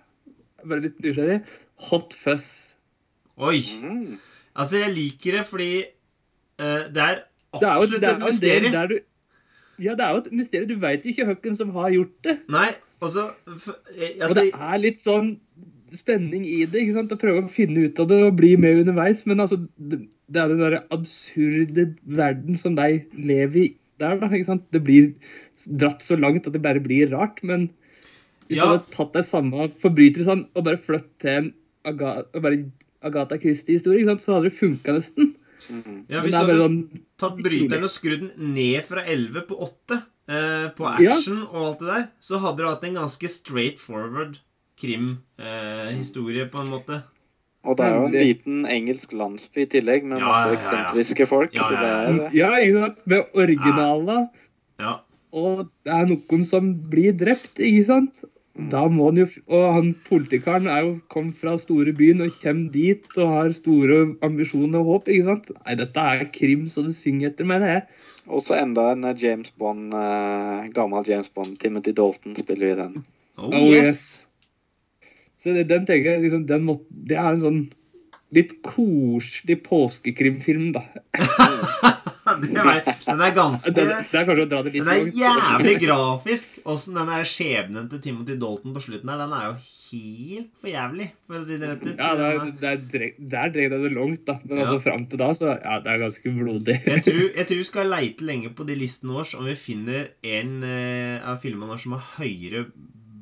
[0.65, 1.37] Bare litt nysgjerrig.
[1.87, 2.49] Hot Fuzz.
[3.39, 3.61] Oi.
[3.79, 4.17] Mm.
[4.55, 5.69] Altså, jeg liker det fordi
[6.59, 7.21] uh, det er
[7.55, 8.75] Det er jo, absolutt det er et jo mysterium.
[8.75, 8.97] der du
[9.87, 10.67] Ja, det er jo et mysterium.
[10.69, 12.35] Du veit ikke hvem som har gjort det.
[12.51, 12.69] Nei,
[13.03, 15.31] altså, f- altså Og altså det er litt sånn
[15.99, 16.81] spenning i det.
[16.83, 17.13] ikke sant?
[17.15, 19.23] Å prøve å finne ut av det og bli med underveis.
[19.29, 23.67] Men altså, det, det er den derre absurde verden som de lever i
[24.01, 24.27] der, da.
[24.31, 24.65] ikke sant?
[24.75, 25.11] Det blir
[25.79, 27.41] dratt så langt at det bare blir rart.
[27.43, 27.69] Men
[28.47, 28.65] hvis Ja.
[28.65, 31.53] du hadde tatt deg samme forbrytelsene og bare flytt til en
[31.85, 32.63] Aga, og bare
[33.05, 34.23] Agatha Christie-historie, ikke sant?
[34.25, 35.35] så hadde det funka nesten.
[35.69, 35.99] Mm.
[36.09, 36.77] ja, Hvis du hadde sånn
[37.21, 41.13] tatt bryteren og skrudd den ned fra 11 på 8 eh, på Ja.
[41.13, 44.39] action og alt det der, så hadde du hatt en ganske straight forward
[44.85, 47.01] krimhistorie, på en måte.
[47.65, 50.59] Og det er jo en liten engelsk landsby i tillegg, med Ja, masse ja, ja.
[50.59, 51.55] eksentriske folk.
[51.57, 51.97] Ja, ja, det ja.
[51.97, 52.99] er Ja, ikke sant?
[53.09, 54.29] Med originalen.
[54.79, 54.93] Ja.
[55.35, 58.25] Og det er noen som blir drept, ikke sant?
[58.71, 62.71] Da må han jo Og han politikeren er jo kom fra store byen og kommer
[62.71, 65.49] dit og har store ambisjoner og håp, ikke sant?
[65.65, 67.83] Nei, dette er krim så du synger etter, mener jeg.
[68.31, 71.57] Og så enda en eh, James Bond, eh, gammel James Bond.
[71.59, 73.03] Timothy Dalton spiller i den.
[73.37, 74.24] Oh, Oh, yes.
[75.45, 77.59] Så det, den tenker jeg liksom, den må, Det er en sånn
[78.35, 80.81] litt koselig påskekrimfilm, da.
[82.41, 85.11] det er, den er ganske Det, det er kanskje å dra det litt Den er
[85.21, 86.57] jævlig grafisk.
[86.73, 89.53] Åssen den der skjebnen til Timothy Dalton på slutten her, den er jo
[89.91, 91.93] helt for jævlig, for å si det rett ut.
[91.93, 94.39] Ja, der, er, Den er- det er, der det det langt, da.
[94.43, 94.65] Men Ja.
[94.65, 96.79] altså fram til da, så ja, det er ganske blodig.
[96.89, 100.09] Jeg tror, jeg tror vi skal leite lenge på de listene våre om vi finner
[100.25, 102.65] en uh, av filmene våre som har høyere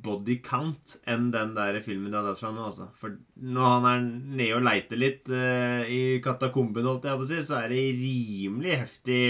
[0.03, 2.67] body count enn den der filmen du har fram nå.
[2.69, 2.89] Altså.
[2.99, 4.05] For når han er
[4.39, 7.83] nede og leiter litt uh, i katakomben, holdt jeg på å si, så er det
[7.99, 9.23] rimelig heftig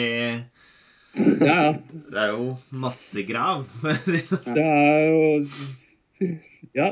[1.43, 1.73] Ja, ja.
[2.09, 4.57] Det er jo massegrav, for å si det sånn.
[4.57, 6.31] Det er jo
[6.73, 6.91] Ja,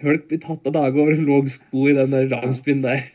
[0.00, 3.08] folk blir tatt av dage over en låg sko i den der landsbyen der.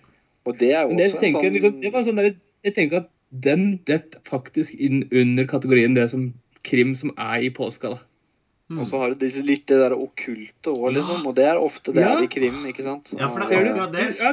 [0.46, 2.34] Og det er jo også en sånn liksom, det var sånn der,
[2.66, 3.12] jeg tenker at
[3.46, 6.30] den detter faktisk inn under kategorien det som
[6.66, 7.96] krim som er i påska.
[7.96, 8.00] da.
[8.66, 8.80] Mm.
[8.82, 11.26] Og så har du litt det der okkulte òg, liksom.
[11.30, 12.16] Og det er ofte det Ja.
[12.18, 13.12] er i krim, ikke sant?
[13.14, 14.06] Ja, for det er akkurat det.
[14.18, 14.32] Ja,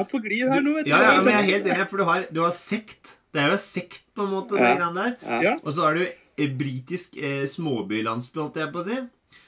[0.00, 0.90] er på glid her nå, vet du.
[0.90, 3.16] Ja, ja, men jeg er helt enig, for du har, du har sekt.
[3.32, 4.74] Det er jo sekt, på en måte, det Ja.
[4.74, 5.16] greiene der.
[5.22, 5.40] Ja.
[5.42, 5.54] Ja.
[5.62, 8.98] Og så har du eh, britisk eh, småbylandsby, holdt jeg på å si.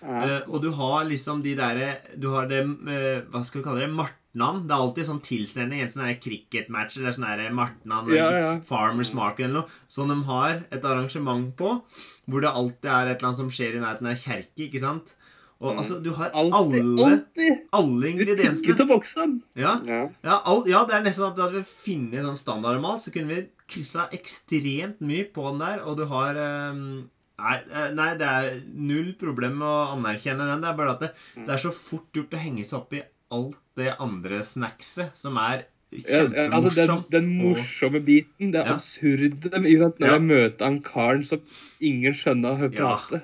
[0.00, 0.22] Ja.
[0.24, 3.80] Eh, og du har liksom de derre Du har det eh, Hva skal vi kalle
[3.84, 4.06] det?
[4.34, 4.66] Martnan.
[4.66, 5.80] Det er alltid sånn tilstelning.
[5.82, 8.60] En sånn her cricketmatch eller sånn Martnan Ja, ja.
[8.60, 9.68] Farmers Market eller noe.
[9.88, 11.82] Som de har et arrangement på.
[12.28, 14.68] Hvor det alltid er et eller annet som skjer i nærheten av ei kjerke.
[14.70, 15.14] Ikke sant?
[15.60, 15.78] Og Mm.
[15.78, 17.58] altså, du har Alltid, alle, alltid.
[17.72, 18.76] alle ingrediensene.
[18.76, 19.42] til boksene.
[19.54, 20.08] Ja, Ja.
[20.24, 23.12] ja, all, ja, det er nesten sånn at hadde vi funnet en sånn standardmat, så
[23.12, 28.14] kunne vi kryssa ekstremt mye på den der, og du har um, Nei, eh, nei,
[28.18, 30.60] det er null problem med å anerkjenne den.
[30.60, 33.02] Det er bare at det, det er så fort gjort å henge seg opp i
[33.32, 36.34] alt det andre snackset som er kjempemorsomt.
[36.36, 38.74] ja, altså den, den morsomme biten, det Ja.
[38.76, 39.50] absurde?
[39.50, 40.12] Når Ja.
[40.14, 41.40] jeg møter han karen som
[41.80, 42.96] ingen skjønner å Ja.
[42.96, 43.22] prate.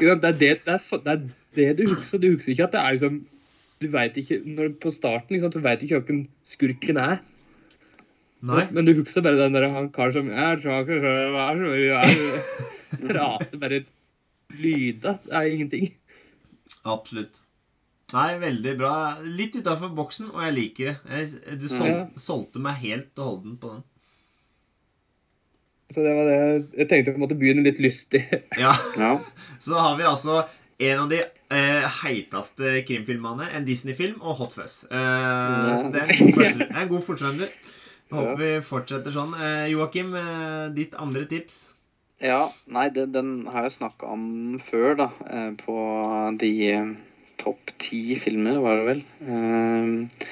[0.00, 1.20] Det er det, det, er så, det er
[1.54, 2.18] det du husker.
[2.18, 3.20] Du husker ikke at det er liksom
[3.82, 7.18] Du veit ikke når, På starten liksom, du du ikke hvem skurken er.
[8.42, 8.66] Nei.
[8.70, 11.32] Men du husker bare den der han karen som er så- så- så-
[13.08, 13.84] Prater bare
[14.58, 15.92] lyder er ingenting.
[16.84, 17.40] Absolutt.
[18.12, 18.94] Nei, veldig bra.
[19.24, 20.96] Litt utafor boksen, og jeg liker det.
[21.16, 22.18] Jeg, du sol, mm.
[22.20, 23.84] solgte meg helt og holdent på den.
[25.92, 26.36] Så det var det
[26.80, 28.22] jeg tenkte jeg måtte begynne litt lystig.
[28.62, 29.14] Ja, Ja.
[29.60, 30.42] Så har vi altså
[30.82, 33.50] en av de eh, heiteste krimfilmene.
[33.54, 34.82] En Disney-film og Hot Fuzz.
[34.88, 37.52] Eh, så det er en god, første, en god fortsander.
[38.12, 39.36] Håper vi fortsetter sånn.
[39.40, 41.62] Eh, Joakim, eh, ditt andre tips?
[42.22, 44.26] Ja, nei, det, den har jeg snakka om
[44.62, 45.08] før, da.
[45.28, 45.76] eh, På
[46.38, 46.52] de
[47.42, 49.04] topp ti filmer, var det vel.
[49.26, 50.26] Eh,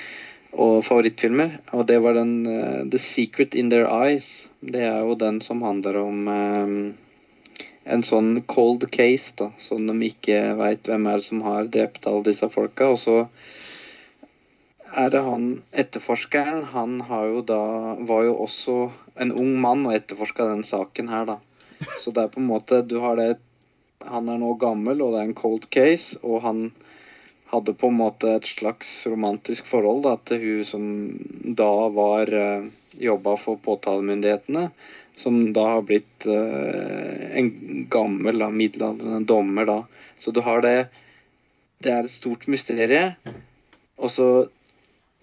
[0.50, 1.58] og favorittfilmer.
[1.76, 4.48] Og det var den eh, The Secret in Their Eyes.
[4.60, 6.74] Det er jo den som handler om eh,
[7.90, 9.50] en sånn cold case, da.
[9.58, 12.90] Som de ikke veit hvem er som har drept alle disse folka.
[12.94, 13.16] Og så
[14.90, 17.60] er det han etterforskeren Han har jo da
[18.08, 18.74] var jo også
[19.22, 21.38] en ung mann og etterforska den saken her, da.
[22.02, 23.38] Så det er på en måte Du har det
[24.02, 26.70] Han er nå gammel, og det er en cold case, og han
[27.50, 30.84] hadde på en måte et slags romantisk forhold da, til hun som
[31.58, 32.68] da var uh,
[33.00, 34.68] jobba for påtalemyndighetene,
[35.20, 37.50] som da har blitt eh, en
[37.92, 39.76] gammel, da, middelaldrende dommer, da.
[40.18, 40.88] Så du har det
[41.80, 43.14] Det er et stort mysterium,
[43.96, 44.26] og så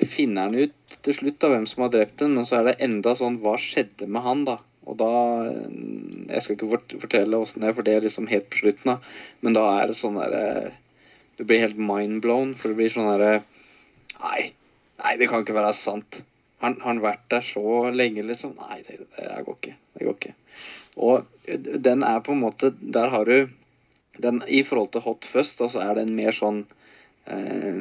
[0.01, 2.79] finner han ut til slutt da hvem som har drept den, men så er det
[2.85, 4.57] enda sånn Hva skjedde med han, da?
[4.85, 5.11] Og da
[5.51, 8.93] Jeg skal ikke fort- fortelle åssen det er, for det er liksom helt på slutten,
[8.93, 8.97] da.
[9.41, 10.71] Men da er det sånn derre
[11.37, 13.43] Du blir helt mindblown, for det blir sånn herre
[14.17, 14.49] Nei,
[14.97, 16.23] nei, det kan ikke være sant.
[16.63, 18.55] Har han vært der så lenge, liksom?
[18.57, 19.75] Nei, det, det går ikke.
[19.93, 20.33] Det går ikke.
[20.97, 21.51] Og
[21.85, 23.51] den er på en måte Der har du
[24.17, 26.63] den I forhold til Hot da, så er den mer sånn
[27.29, 27.77] eh,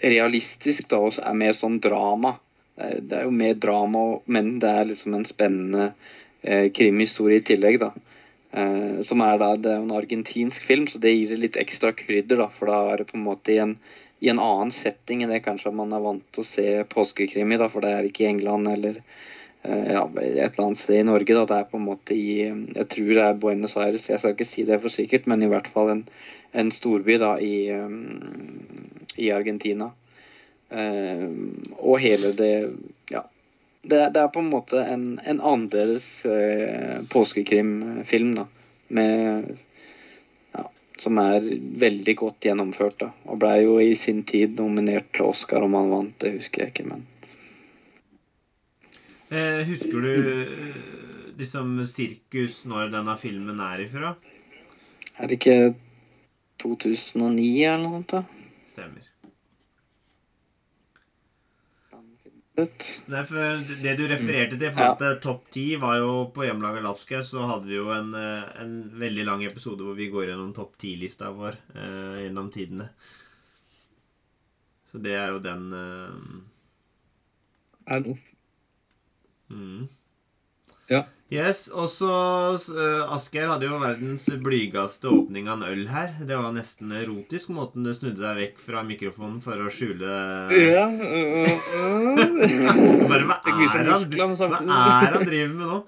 [0.00, 2.38] realistisk, da, og er mer sånn drama.
[2.80, 5.90] Eh, Det er jo mer drama, men det er liksom en spennende
[6.40, 7.92] eh, krimhistorie i tillegg, da.
[8.54, 11.90] Eh, som er da Det er en argentinsk film, så det gir det litt ekstra
[11.96, 12.48] krydder, da.
[12.54, 13.76] For da er det på en måte i en,
[14.22, 17.58] i en annen setting enn det kanskje man er vant til å se påskekrim i.
[17.64, 21.34] For det er ikke i England eller eh, ja, et eller annet sted i Norge,
[21.34, 21.44] da.
[21.50, 24.48] Det er på en måte i Jeg tror det er Buenos Aires, jeg skal ikke
[24.52, 26.06] si det for sikkert, men i hvert fall en,
[26.54, 29.90] en storby da i, um, i Argentina.
[30.70, 31.30] Eh,
[31.80, 32.56] og hele det
[33.10, 33.26] Ja.
[33.84, 38.46] Det, det er på en måte en, en annerledes eh, påskekrimfilm, da.
[38.94, 39.50] Med
[40.54, 40.66] ja,
[41.00, 41.44] Som er
[41.84, 43.10] veldig godt gjennomført, da.
[43.28, 46.74] Og blei jo i sin tid nominert til Oscar om han vant, det husker jeg
[46.74, 47.04] ikke, men
[49.34, 50.74] Eh, husker du eh,
[51.38, 54.12] liksom sirkus når denne filmen er ifra?
[55.18, 55.74] Er det ikke
[56.62, 58.20] 2009 eller noe sånt, da?
[58.70, 59.08] Stemmer.
[62.54, 62.84] Vet.
[63.10, 66.84] Nei, for Det du refererte til i forhold til topp ti, var jo på Hjemmelaga
[66.84, 70.52] lapskaus, så hadde vi jo en, eh, en veldig lang episode hvor vi går gjennom
[70.54, 72.86] topp ti-lista vår eh, gjennom tidene.
[74.92, 76.14] Så det er jo den eh,
[77.90, 78.20] Er det noe
[79.50, 79.88] mm.
[80.92, 81.02] Ja.
[81.34, 82.08] Yes, og så
[82.54, 86.12] uh, Asgeir hadde jo verdens blygeste åpning av en øl her.
[86.22, 90.14] Det var nesten erotisk, måten du snudde deg vekk fra mikrofonen for å skjule
[90.54, 92.34] Ja øh, øh.
[93.10, 95.80] Bare hva er, han, hva er han driver med nå?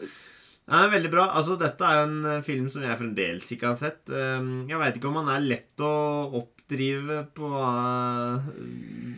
[0.66, 1.28] Det er veldig bra.
[1.38, 4.00] Altså, dette er jo en film som jeg fremdeles ikke har sett.
[4.10, 5.92] Um, Jeg veit ikke om han er lett å
[6.40, 8.48] oppdrive på eh,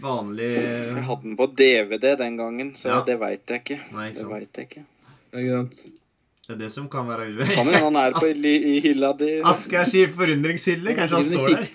[0.03, 3.01] vanlig Jeg hadde den på DVD den gangen, så Ja.
[3.07, 3.81] det veit jeg ikke.
[3.97, 4.85] Nei, ikke Det veit vet jeg ikke.
[5.33, 5.98] Det er sant?
[6.49, 9.35] Det er det som kan være Kan hende han er på i, i hylla di.
[9.45, 10.95] Askers i forundringshylle.
[10.97, 11.67] Kanskje han står der?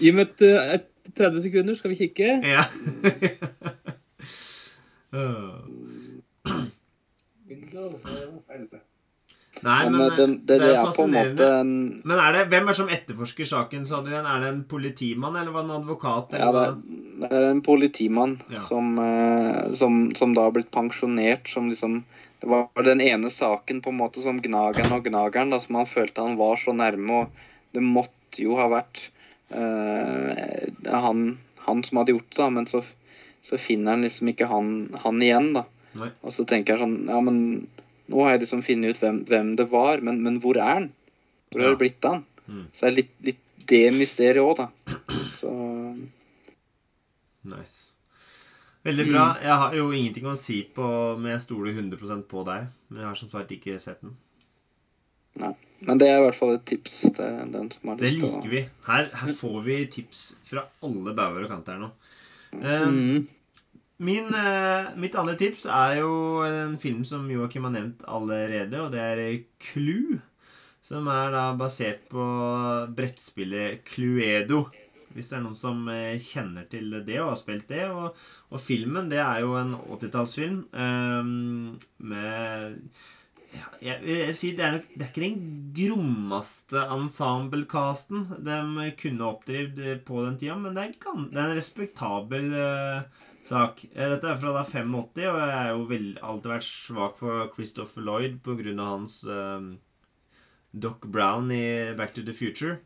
[0.00, 2.30] Gi meg et, øh, et 30 sekunder, skal vi kikke.
[2.42, 2.64] Ja.
[9.64, 11.30] Nei, Men, men eh, den, det, det er en fascinerende.
[11.30, 11.70] måte en
[12.10, 14.26] Men er det, hvem er det som etterforsker saken, sa du igjen?
[14.28, 16.34] Er det en politimann, eller var det en advokat?
[16.36, 16.74] Ja, det er,
[17.22, 18.60] det er en politimann Ja.
[18.66, 22.02] som, eh, som, som da har blitt pensjonert, som liksom
[22.44, 25.88] Det var den ene saken på en måte som gnageren og gnageren, da, som han
[25.88, 29.06] følte han var så nærme, og det måtte jo ha vært
[29.54, 31.22] uh, han,
[31.64, 32.82] han som hadde gjort det, da, men så,
[33.40, 34.74] så finner han liksom ikke han,
[35.06, 35.64] han igjen, da.
[35.96, 36.10] Nei.
[36.26, 37.40] Og så tenker jeg sånn Ja, men
[38.10, 40.90] nå har jeg liksom funnet ut hvem, hvem det var, men, men hvor er han?
[41.54, 41.70] Hvor Ja.
[41.72, 42.24] det blitt av han?
[42.44, 42.64] Mm.
[42.74, 44.98] Så det er litt, litt det mysteriet òg, da.
[45.32, 45.48] Så
[47.44, 47.93] Nice.
[48.84, 49.24] Veldig bra.
[49.40, 52.66] Jeg har jo ingenting å si på Men jeg stoler 100 på deg.
[52.90, 54.16] Men jeg har som sagt ikke sett den.
[55.40, 55.54] Nei.
[55.84, 58.28] Men det er i hvert fall et tips til den som har lyst til å
[58.28, 58.60] Det liker vi.
[58.86, 61.90] Her, her får vi tips fra alle bauger og kanter nå.
[62.60, 63.26] Eh, Mm.
[64.04, 68.90] Min, eh, mitt andre tips er jo en film som Joakim har nevnt allerede, og
[68.90, 70.20] det er Clue.
[70.82, 72.24] Som er da basert på
[72.94, 74.66] brettspillet Cluedo.
[75.14, 77.84] Hvis det er noen som eh, kjenner til det og har spilt det.
[77.90, 78.16] Og,
[78.50, 81.76] og filmen, det er jo en 80-tallsfilm um,
[82.10, 82.80] med
[83.54, 85.44] ja, jeg vil si det er, nok, det er ikke den
[85.76, 91.58] grommeste ensemble-casten de kunne oppdrevet på den tida, men det er, gan- det er en
[91.60, 93.84] respektabel uh, sak.
[93.92, 97.46] Eh, Dette er fra da 85, og jeg har jo vel, alltid vært svak for
[97.54, 98.74] Christopher Lloyd pga.
[98.80, 99.70] hans eh,
[100.74, 102.80] Doc Brown i Back to the Future.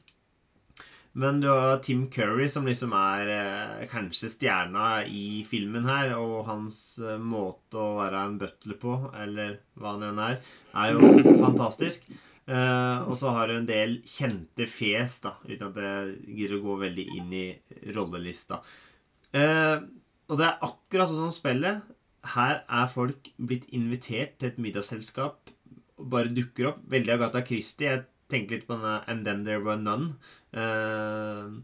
[1.18, 6.14] Men du har Tim Curry, som liksom er eh, kanskje stjerna i filmen her.
[6.14, 10.38] Og hans eh, måte å være en butler på, eller hva han enn er,
[10.78, 11.12] er jo
[11.46, 12.06] fantastisk.
[12.46, 16.64] Eh, og så har du en del kjente fjes, da, uten at jeg gidder å
[16.68, 17.46] gå veldig inn i
[17.96, 18.62] rollelista.
[19.34, 19.76] Eh,
[20.28, 21.82] og det er akkurat sånn som spillet.
[22.36, 25.50] Her er folk blitt invitert til et middagsselskap
[25.98, 26.82] bare dukker opp.
[26.90, 27.90] Veldig Agatha Christie.
[27.90, 30.14] Jeg tenker litt på denne And Then There Were None.
[30.52, 31.58] Uh,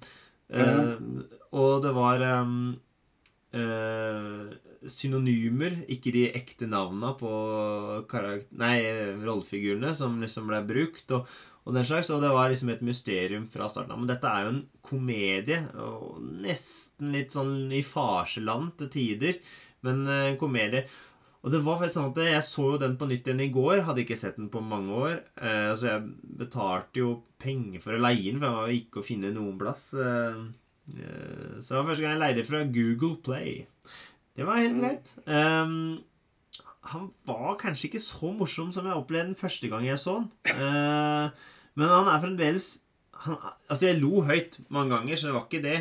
[0.53, 1.24] uh, mm.
[1.57, 2.74] og det var um,
[4.90, 7.33] synonymer, ikke de ekte navnene på
[8.61, 8.77] nei,
[9.22, 11.07] rollefigurene som liksom ble brukt.
[11.16, 11.29] Og,
[11.64, 14.03] og den slags, og det var liksom et mysterium fra starten av.
[14.03, 19.40] Men dette er jo en komedie, og nesten litt sånn i farseland til tider.
[19.85, 20.85] Men eh, en komedie.
[21.44, 23.83] Og det var faktisk sånn at Jeg så jo den på nytt igjen i går.
[23.85, 25.18] Hadde ikke sett den på mange år.
[25.37, 26.07] Eh, så jeg
[26.40, 27.11] betalte jo
[27.42, 29.90] penger for å leie den, for jeg var jo ikke å finne noen plass.
[29.92, 30.40] Eh,
[30.96, 33.66] eh, så det var første gang jeg leide fra Google Play.
[34.35, 35.12] Det var helt greit.
[35.28, 36.00] Um,
[36.90, 40.30] han var kanskje ikke så morsom som jeg opplevde den første gang jeg så han.
[40.52, 41.44] Eh,
[41.80, 42.66] men han er fremdeles
[43.24, 45.78] han, Altså, jeg lo høyt mange ganger, så det var ikke det.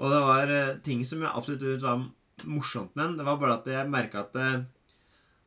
[0.00, 2.06] Og det var eh, ting som jeg absolutt var
[2.48, 3.18] morsomt med den.
[3.20, 4.64] Det var bare at jeg merka at eh,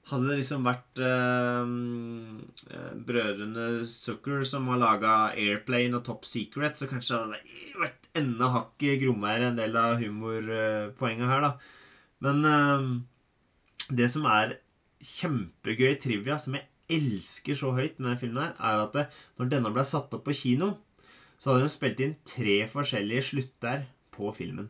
[0.10, 1.72] hadde det liksom vært eh,
[2.70, 8.08] eh, brødrene Zucker som har laga Airplane og Top Secret, så kanskje det hadde vært
[8.22, 11.52] enda hakket grommere en del av humorpoenget her, da.
[12.26, 12.88] Men eh,
[13.98, 14.60] det som er
[15.06, 19.54] kjempegøy trivia, som jeg elsker så høyt med denne filmen, her, er at det, når
[19.56, 20.76] denne ble satt opp på kino,
[21.41, 24.70] så hadde de spilt inn tre forskjellige slutter på filmen.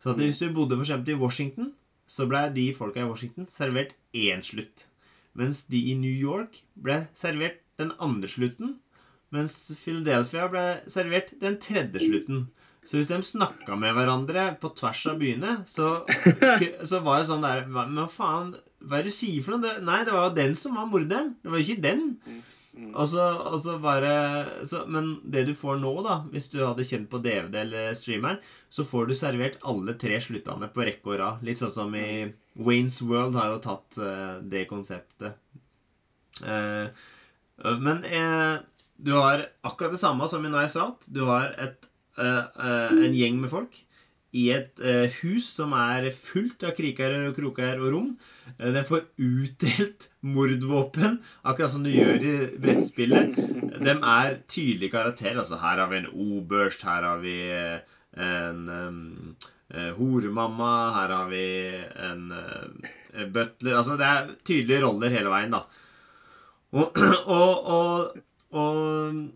[0.00, 1.72] Så hvis du bodde for eksempel i Washington,
[2.10, 4.88] så ble de folka i Washington servert én slutt.
[5.38, 8.78] Mens de i New York ble servert den andre slutten.
[9.30, 12.48] Mens Philadelphia ble servert den tredje slutten.
[12.82, 16.00] Så hvis de snakka med hverandre på tvers av byene, så,
[16.90, 19.76] så var det sånn der Men faen, hva er det du sier for noe?
[19.84, 21.36] Nei, det var jo den som var morderen.
[21.44, 22.08] Det var jo ikke den.
[22.70, 24.12] Og så, og så bare
[24.66, 28.38] så, Men det du får nå, da, hvis du hadde kjent på DVD eller streameren,
[28.70, 31.42] så får du servert alle tre sluttene på rekke og rad.
[31.46, 35.34] Litt sånn som i Waynes World har jo tatt uh, det konseptet.
[36.40, 36.86] Uh,
[37.82, 38.62] men uh,
[38.96, 41.10] du har akkurat det samme som i Nice Out.
[41.10, 41.86] Du har et,
[42.20, 43.78] en gjeng med folk
[44.36, 44.78] i et
[45.22, 48.10] hus som er fullt av kriker og kroker og rom.
[48.58, 53.38] Eh, Den får utdelt mordvåpen, akkurat som du gjør i brettspillet.
[53.80, 55.40] De er tydelige karakterer.
[55.42, 59.36] Altså, her har vi en oberst, her har vi eh, en um,
[59.70, 61.44] horemamma, her har vi
[62.02, 65.62] en uh, butler Altså, det er tydelige roller hele veien, da.
[66.74, 66.98] Og,
[67.38, 68.18] og, og,
[68.50, 69.28] og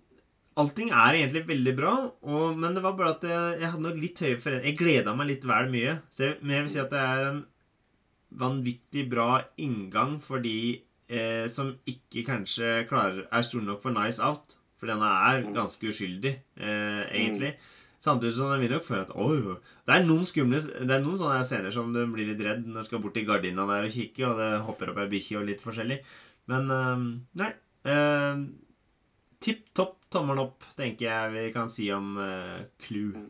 [0.54, 1.92] Allting er egentlig veldig bra,
[2.30, 4.68] og, men det var bare at jeg, jeg hadde nok litt høye forventninger.
[4.70, 5.94] Jeg gleda meg litt vel mye.
[6.14, 7.40] Så jeg, men jeg vil si at det er en
[8.38, 14.22] vanvittig bra inngang for de eh, som ikke kanskje klarer, er store nok for Nice
[14.22, 14.58] Out.
[14.80, 17.54] For denne er ganske uskyldig, eh, egentlig.
[18.04, 19.54] Samtidig som den vil nok føle at oh,
[19.86, 22.84] Det er noen skumle Det er noen sånne scener som du blir litt redd når
[22.84, 25.48] du skal bort til gardina der og kikke, og det hopper opp ei bikkje og
[25.48, 26.02] litt forskjellig.
[26.52, 27.08] Men eh,
[27.40, 27.50] nei.
[27.88, 28.44] Eh,
[29.44, 33.26] Tipp topp tommelen opp, tenker jeg vi kan si om eh, Clue.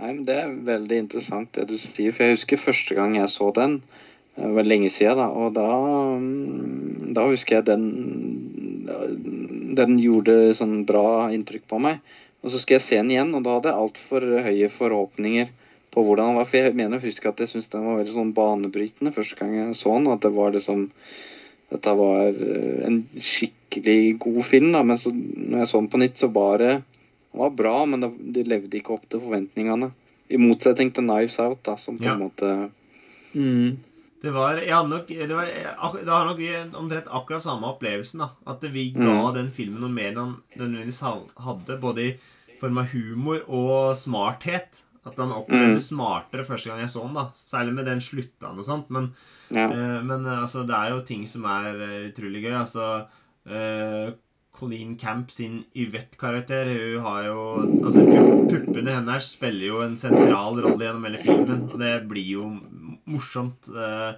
[0.00, 3.30] Nei, men Det er veldig interessant det du sier, for jeg husker første gang jeg
[3.30, 3.78] så den.
[4.34, 5.28] Det var lenge siden, da.
[5.30, 5.68] Og da,
[6.18, 7.86] mm, da husker jeg den
[9.74, 12.02] Den gjorde sånn bra inntrykk på meg.
[12.44, 15.48] Og så skal jeg se den igjen, og da hadde jeg altfor høye forhåpninger
[15.94, 16.48] på hvordan den var.
[16.50, 19.54] For jeg mener å huske at jeg syntes den var veldig sånn banebrytende første gang
[19.56, 20.10] jeg så den.
[20.12, 20.90] At det var liksom
[21.72, 24.82] Dette var eh, en skikkelig god film, da.
[24.86, 26.74] Men så, når jeg så den på nytt, så var det
[27.34, 29.90] den var bra, men det, det levde ikke opp til forventningene.
[30.30, 32.14] I motsetning til Knives Out, da, som på Ja.
[32.14, 32.70] en måte
[33.34, 33.76] Mm.
[34.22, 35.44] Det var, jeg hadde nok, det var,
[35.98, 38.22] det har nok vi omtrent akkurat samme opplevelsen.
[38.22, 41.00] da At vi ga den filmen noe mer enn den nødvendigvis
[41.36, 42.14] hadde, både i
[42.60, 44.80] form av humor og smarthet.
[45.04, 45.80] At han opplevde Mm.
[45.82, 47.12] smartere første gang jeg så den.
[47.14, 48.88] da Særlig med den sluttene og sånt.
[48.88, 49.12] Men
[49.50, 49.66] Ja.
[49.68, 52.54] Eh, Men eh, altså, det er jo ting som er eh, utrolig gøy.
[52.64, 53.06] Altså
[53.46, 54.12] eh,
[54.54, 56.68] Colleen Camp sin Yvette-karakter.
[56.70, 57.40] Hun har jo
[57.84, 62.28] Altså, pu- puppene hennes spiller jo en sentral rolle gjennom hele filmen, og det blir
[62.36, 62.46] jo
[63.10, 63.68] morsomt.
[63.68, 64.14] Uh,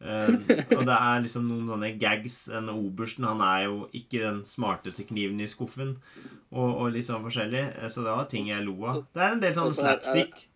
[0.00, 2.36] og det er liksom noen sånne gags.
[2.56, 5.96] En obersten, han er jo ikke den smarteste kniven i skuffen,
[6.54, 7.64] og, og litt sånn forskjellig.
[7.82, 9.02] eh, Så det var ting jeg lo av.
[9.12, 10.46] Det er en del sånne så slapstick.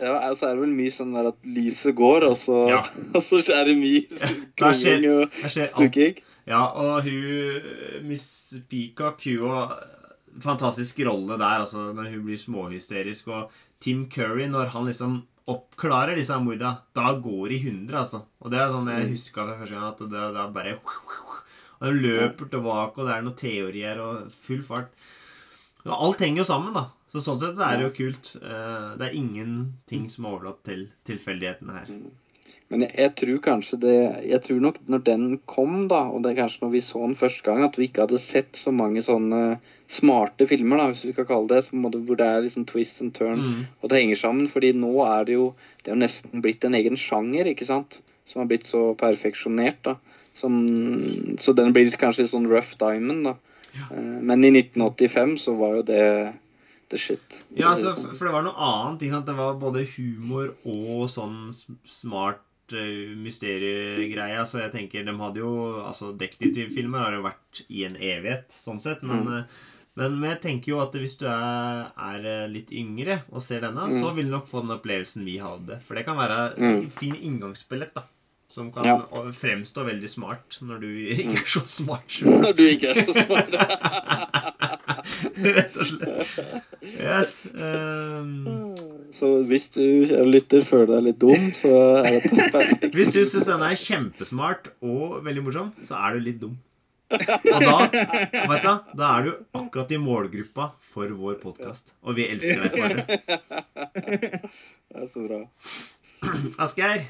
[0.00, 2.82] Ja, altså er det vel mye sånn at lyset går, og så, Ja.
[3.16, 6.20] og så er det mye Da skjer- krangling og stukking.
[6.50, 8.26] Ja, og hun Miss
[8.70, 9.76] Peacock, hun har
[10.42, 13.28] fantastisk rolle der, altså, når hun blir småhysterisk.
[13.30, 15.20] Og Tim Curry, når han liksom
[15.50, 18.24] oppklarer disse morda, da går de i hundre, altså.
[18.42, 20.76] Og det er sånn jeg huska fra første gang, at det, det er bare
[21.80, 24.90] Og de løper tilbake, og det er noen teorier og full fart.
[25.86, 26.88] Og alt henger jo sammen, da.
[27.10, 28.34] Så sånn sett så er det jo kult.
[28.38, 31.88] Eh, Det er ingenting som er overlatt til tilfeldighetene her.
[32.70, 33.94] Men jeg, jeg tror kanskje det
[34.30, 37.16] Jeg tror nok når den kom, da, og det er kanskje når vi så den
[37.18, 39.58] første gang, at vi ikke hadde sett så mange sånne
[39.90, 43.14] smarte filmer, da, hvis vi skal kalle det, det, hvor det er liksom twist and
[43.16, 43.64] turn, Mm.
[43.82, 44.46] og det henger sammen.
[44.48, 48.00] fordi nå er det jo Det er jo nesten blitt en egen sjanger, ikke sant?
[48.26, 49.96] Som har blitt så perfeksjonert, da.
[50.34, 53.34] Som, så den blir kanskje sånn rough diamond, da.
[53.74, 53.86] Ja.
[53.96, 56.04] Men i 1985 så var jo det
[56.90, 57.40] the shit.
[57.56, 59.02] Ja, altså, for det var noe annet.
[59.06, 59.26] Ikke sant?
[59.30, 61.36] Det var både humor og sånn
[61.86, 62.42] smart
[62.74, 64.44] uh, mysteriegreie.
[64.46, 65.52] Så jeg tenker, de hadde jo
[65.86, 69.02] Altså, detektivfilmer har jo vært i en evighet, sånn sett.
[69.02, 69.38] Men, Mm.
[69.38, 69.44] eh,
[69.96, 73.60] men, men jeg tenker jo at hvis du er, er eh, litt yngre og ser
[73.60, 74.00] denne, Mm.
[74.00, 75.80] så vil du nok få den opplevelsen vi hadde.
[75.82, 76.76] For det kan være Mm.
[76.84, 78.02] en fin inngangsbillett, da.
[78.50, 78.96] Som kan Ja.
[79.30, 82.40] fremstå veldig smart når du ikke er så smart sjøl.
[82.42, 83.50] Når du ikke er så smart.
[85.58, 86.34] Rett og slett.
[86.94, 87.36] Yes.
[87.54, 88.90] Um...
[89.14, 89.82] Så hvis du
[90.30, 91.70] lytter føler deg litt dum, så
[92.00, 92.90] er dette perfekt.
[92.96, 96.54] Hvis du syns den er kjempesmart og veldig morsom, så er du litt dum.
[97.10, 98.70] Og da, vet du,
[99.00, 101.90] da er du akkurat i målgruppa for vår podkast.
[102.06, 103.02] Og vi elsker deg for det.
[104.90, 105.40] Det er så bra.
[106.62, 107.04] Asgeir,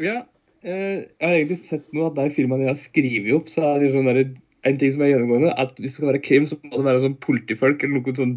[0.00, 0.22] Ja,
[0.64, 3.84] eh, jeg har egentlig sett noe at de filmene jeg har skrevet opp, så er
[3.84, 4.22] det sånn der,
[4.66, 7.04] en ting som er gjennomgående, at hvis det skal være krim, så må det være
[7.04, 8.36] sånn politifolk eller noen sånn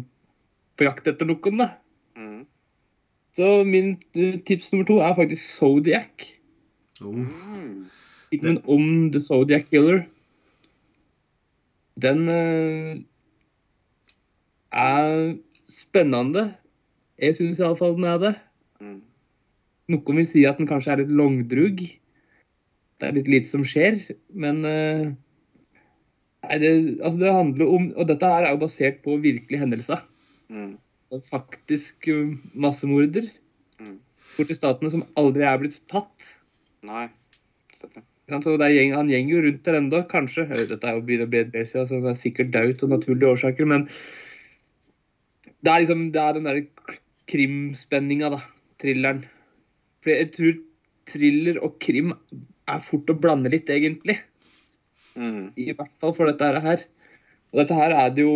[0.78, 1.68] på jakt etter noen, da.
[2.18, 2.44] Mm.
[3.36, 6.26] Så min eh, tips nummer to er faktisk Zodiac.
[7.02, 7.90] oh, Mm.
[8.30, 10.04] Filmen om The Zodiac Killer.
[12.00, 12.94] Den uh,
[14.70, 15.34] er
[15.66, 16.54] spennende.
[17.18, 18.34] Jeg syns iallfall den er det.
[18.80, 19.00] Mm.
[19.90, 21.82] Noen vil si at den kanskje er litt langdrug.
[23.00, 23.98] Det er litt lite som skjer,
[24.36, 25.10] men eh,
[26.50, 26.70] nei, det,
[27.00, 30.02] altså det handler om Og dette her er jo basert på virkelige hendelser.
[30.50, 30.74] Mm.
[31.30, 33.30] Faktisk eh, massemorder
[33.80, 33.96] Mm.
[34.52, 36.34] statene som aldri er blitt tatt.
[36.84, 37.08] Nei.
[37.72, 38.02] Ikke?
[38.44, 40.44] Så det er gjeng, Han gjenger jo rundt der ennå, kanskje.
[40.50, 43.66] Eh, Dette er jo blir det bedre så han er sikkert død av naturlige årsaker.
[43.66, 43.88] Men
[45.64, 46.98] det er liksom det er den derre
[47.30, 48.40] krimspenninga, da.
[48.80, 49.24] Thrilleren.
[50.02, 50.60] For jeg tror
[51.10, 52.14] thriller og krim
[52.70, 54.20] er fort å blande litt, egentlig.
[55.18, 55.52] Mm.
[55.58, 56.84] I hvert fall for dette her.
[57.50, 58.34] Og dette her er det jo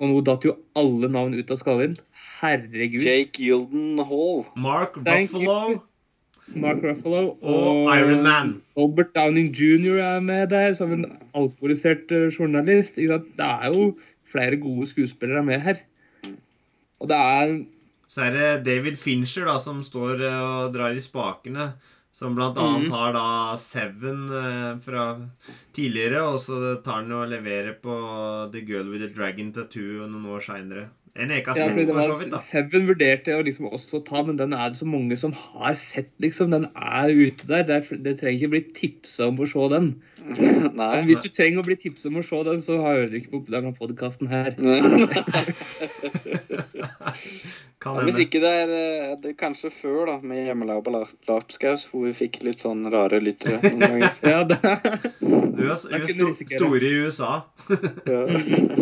[0.00, 1.98] Og nå datt jo alle navn ut av skallen.
[2.40, 3.04] Herregud.
[3.04, 4.46] Jake Gyldenhall.
[4.56, 5.82] Mark Ruffalo
[6.56, 8.54] Mark Ruffalo og Iron Man.
[8.78, 10.00] Robert Downing jr.
[10.02, 11.04] er med der som en
[11.36, 12.96] alkoholisert eh, journalist.
[12.96, 13.92] Det er jo
[14.30, 15.84] flere gode skuespillere med her.
[17.00, 17.60] Og det er
[18.10, 21.72] Så er det David Fincher da, som står eh, og drar i spakene.
[22.12, 22.92] Som blant annet Mhm.
[22.92, 25.16] har da Seven eh, fra
[25.72, 30.26] tidligere, og så tar han og leverer på The Girl with the Dragon Tattoo noen
[30.26, 30.88] år seinere.
[31.16, 32.30] En eka ja, det for så vidt.
[32.30, 32.38] da.
[32.38, 35.74] Seven vurderte jeg å liksom også ta, men den er det så mange som har
[35.74, 36.50] sett, liksom.
[36.54, 37.64] Den er ute der.
[37.66, 39.88] Det, er, det trenger ikke bli tipsa om å se den.
[40.78, 40.92] Nei.
[40.96, 43.42] Men hvis du trenger å bli tipsa om å se den, så hører du ikke
[43.42, 44.54] på denne podkasten her.
[47.80, 50.92] Kan Ja, hvis ikke det er eh, det er kanskje før, da, med hjemmelaga på
[51.30, 54.18] Lapskaus, hvor vi fikk litt sånn rare lyttere noen ganger.
[54.20, 54.58] Ja, det
[55.22, 57.30] Du er, er sto, store i USA.
[58.04, 58.20] Ja.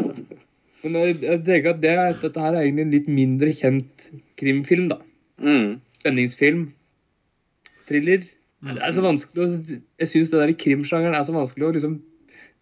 [0.83, 4.89] Men jeg tenker at det, er- dette her er egentlig en litt mindre kjent krimfilm,
[4.93, 4.99] da.
[5.43, 5.79] Mm.
[6.03, 6.67] Spenningsfilm.
[7.89, 8.27] Thriller.
[8.67, 9.49] Det er så vanskelig å
[10.03, 11.93] Jeg syns det der i krimsjangeren er så vanskelig å liksom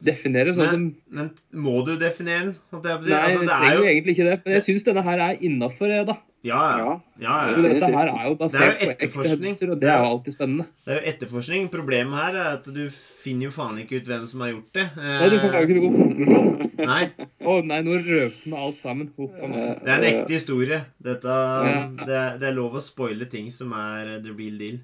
[0.03, 0.53] definere.
[0.55, 2.57] Sånn som Men må du definere den?
[2.73, 4.41] Nei, altså, det er trenger jo jo egentlig ikke det.
[4.45, 6.17] Men jeg syns denne her er innafor, da.
[6.47, 6.85] Ja, ja.
[6.87, 6.93] Ja.
[7.19, 7.63] ja, For ja.
[7.63, 9.41] det- Dette her er jo Det er basert jo på ekte etterforskning.
[9.51, 10.67] hendelser, og det er jo alltid spennende.
[10.87, 11.69] Det er jo etterforskning.
[11.73, 14.85] Problemet her er at du finner jo faen ikke ut hvem som har gjort det.
[14.97, 16.87] Eh, Nei, du får ikke noe.
[16.87, 17.11] Nei,
[17.43, 19.11] Å nei, nå røpte vi alt sammen.
[19.19, 19.83] Meg.
[19.83, 20.85] det er en ekte historie.
[21.03, 21.89] Dette, Ja.
[22.05, 24.79] det, er- det er lov å spoile ting som er the real deal.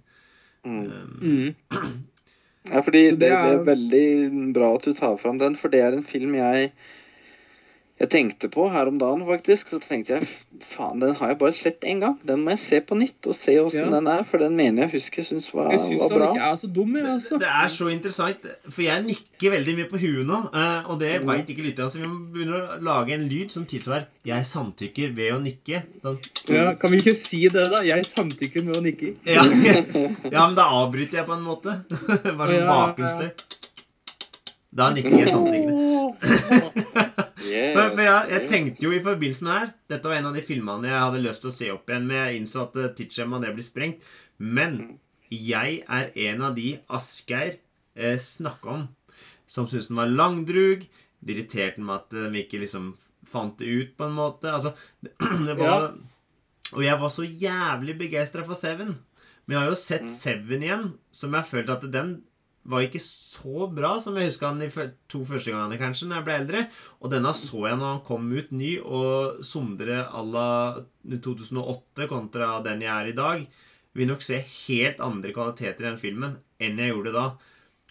[0.64, 0.90] Mm.
[0.90, 1.54] Um, Mm.
[2.70, 5.80] Ja, fordi det, det er- er veldig bra at du tar fram den, for det
[5.82, 6.70] er en film jeg
[8.03, 9.68] jeg tenkte på her om dagen, faktisk.
[9.70, 10.26] Så tenkte jeg
[10.72, 12.16] faen, den har jeg bare sett én gang.
[12.26, 13.90] Den må jeg se på nytt og se åssen Ja.
[13.94, 16.30] den er, for den mener jeg husker syns var, Jeg synes var bra.
[16.34, 17.38] ikke er så dum, jeg, altså.
[17.38, 20.40] Det er så interessant, for jeg nikker veldig mye på huet nå.
[20.55, 21.28] eh, Og det Mm.
[21.30, 25.14] veit ikke lytterne, så vi må begynne å lage en lyd som tilsvarer 'jeg samtykker
[25.14, 25.82] ved å nikke'.
[26.03, 26.18] Sånn.
[26.48, 27.80] Ja, kan vi ikke si det, da?
[27.82, 29.14] Jeg samtykker med å nikke.
[29.26, 29.42] Ja,
[30.32, 31.84] ja, men da avbryter jeg på en måte.
[32.38, 32.66] Bare sånn ja.
[32.66, 33.30] bakgrunnsstøy.
[34.74, 36.12] Da nikker jeg samtykkende.
[37.43, 40.28] Yes, For, for jeg, jeg tenkte jo i forbindelse med det her Dette var en
[40.30, 42.78] av de filmene jeg hadde lyst til å se opp igjen, men jeg innså at
[42.80, 44.11] eh, tidsskjemaet det blir sprengt.
[44.38, 44.78] Men
[45.32, 47.57] jeg er en av de Asgeir
[47.95, 48.84] eh, snakka om,
[49.49, 50.86] som syntes den var langdrug.
[51.22, 52.93] Det irriterte den med at vi de ikke liksom
[53.28, 54.51] fant det ut, på en måte.
[54.53, 54.74] Altså,
[55.47, 55.93] det, var
[56.72, 58.97] Og jeg var så jævlig begeistra for Seven.
[59.45, 62.20] Men jeg har jo sett Seven igjen, som jeg følte at den
[62.62, 64.68] var ikke så bra som jeg huska han de
[65.10, 66.62] to første gangene, kanskje, når jeg ble eldre.
[67.02, 70.48] Og denne så jeg når han kom ut ny, og Sondre à la
[71.10, 73.44] 2008 kontra den jeg er i dag,
[73.92, 77.26] vil nok se helt andre kvaliteter i den filmen enn jeg gjorde da.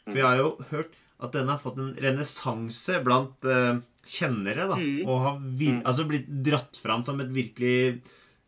[0.07, 4.79] For jeg har jo hørt at den har fått en renessanse blant uh, kjennere, da.
[4.79, 5.03] Mm.
[5.05, 8.01] Og har vir altså blitt dratt fram som et virkelig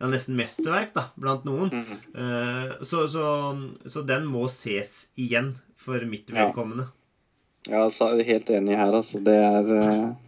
[0.03, 1.69] ja, nesten mesterverk da, blant noen.
[1.71, 1.99] Mm -hmm.
[2.19, 3.27] uh, så, så,
[3.85, 6.89] så den må ses igjen for mitt vedkommende.
[7.69, 9.19] Ja, så er jeg helt enig her, altså.
[9.23, 9.63] Det er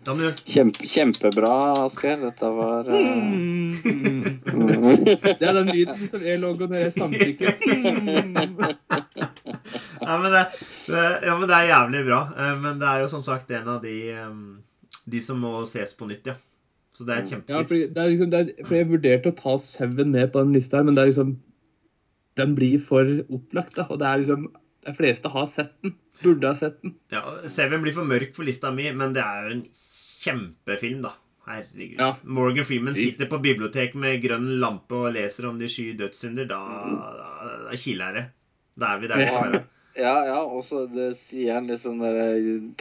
[0.07, 2.21] du kjempe, kjempebra, Asgeir.
[2.21, 2.95] Dette var uh...
[2.95, 3.76] Mm.
[4.45, 5.03] mm.
[5.03, 7.51] Det er den lyden som jeg lager når jeg samtykker.
[10.05, 10.45] Ja men det,
[10.88, 12.21] det, ja, men det er jævlig bra.
[12.61, 13.95] Men det er jo som sagt en av de
[15.05, 16.36] De som må ses på nytt, ja.
[16.95, 19.35] Så det er et Ja, fordi, det er liksom, det er, for jeg vurderte å
[19.35, 21.35] ta Seven med på den lista her, men det er liksom
[22.39, 23.87] Den blir for opplagt, da.
[23.89, 24.47] Og det er liksom
[24.85, 25.95] De fleste har sett den.
[26.21, 26.95] Burde ha sett den.
[27.11, 29.63] Ja, Seven blir for mørk for lista mi, men det er jo en
[30.23, 31.15] kjempefilm, da.
[31.45, 31.99] Herregud.
[31.99, 32.15] Ja.
[32.23, 36.47] Morgan Freeman sitter på bibliotek med grønn lampe og leser om de sky dødssynder.
[36.49, 36.59] Da,
[37.19, 38.23] da, da kiler det.
[38.79, 39.61] Da er vi der vi skal være.
[39.95, 40.81] Ja, ja, og så
[41.15, 42.17] sier han liksom der,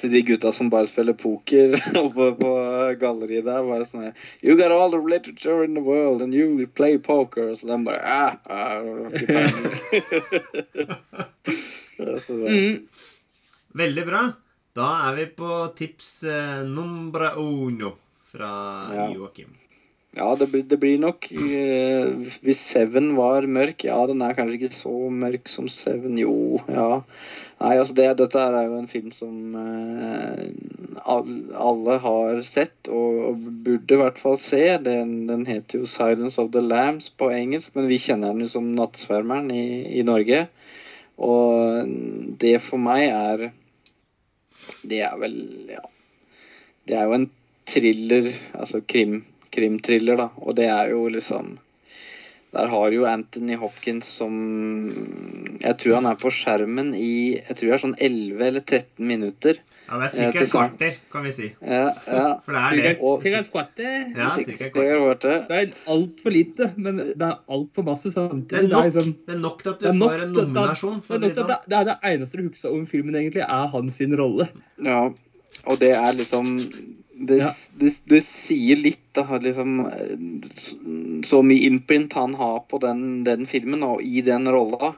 [0.01, 2.51] til de gutta som bare spiller poker oppe på
[2.99, 4.09] galleriet der, bare sånn
[4.43, 7.55] You got all the literature in the world, and you play poker.
[7.55, 8.83] Så de bare ah, ah.
[11.95, 12.51] Det er så bra.
[12.51, 12.89] Mm.
[13.79, 14.23] Veldig bra.
[14.75, 17.95] Da er vi på tips eh, numbre uno
[18.27, 18.51] fra
[18.91, 19.07] Ja.
[19.15, 19.55] Joakim.
[20.15, 22.11] Ja, det blir, det blir nok eh,
[22.47, 26.15] Hvis Seven var mørk Ja, den er kanskje ikke så mørk som Seven.
[26.21, 27.03] Jo, ja.
[27.59, 30.45] Nei, altså det, dette er jo en film som eh,
[31.05, 34.63] alle har sett, og, og burde i hvert fall se.
[34.85, 38.51] Den, den heter jo 'Silence of the Lambs' på engelsk, men vi kjenner den jo
[38.57, 39.67] som 'Nattsvermeren' i,
[40.01, 40.45] i Norge.
[41.19, 41.91] Og
[42.43, 43.51] det for meg er
[44.83, 45.39] Det er vel
[45.71, 45.85] Ja.
[46.85, 47.31] Det er jo en
[47.67, 49.23] thriller, altså krim,
[49.55, 50.29] krimthriller, da.
[50.43, 51.55] Og det er jo liksom
[52.55, 54.35] Der har jo Anthony Hopkins som
[55.63, 59.09] Jeg tror han er på skjermen i Jeg tror det er sånn 11 eller 13
[59.09, 59.59] minutter.
[59.85, 61.49] Ja, det er sikkert et kvarter, kan vi si.
[61.61, 62.29] Ja, ja.
[62.47, 62.93] For det er det.
[63.21, 63.97] Sikkert kvarter.
[64.17, 65.35] Ja, Sikkert- kvarter.
[65.51, 65.59] det.
[65.59, 68.49] Er altfor lite, men det er altfor masse er samtidig.
[68.49, 70.97] Det er, nok, liksom, det er nok til at du er nok får en nominasjon,
[71.03, 71.53] det er å si nok det at sånn.
[71.53, 74.49] det, det er det eneste du husker om filmen, egentlig, er hans sin rolle.
[74.89, 75.03] Ja,
[75.67, 76.49] og det er liksom
[77.17, 77.51] Det, Ja.
[77.79, 80.19] det, det sier litt, da, liksom eh,
[81.23, 84.95] Så, mye imprint han har på den, den filmen og i den rolla.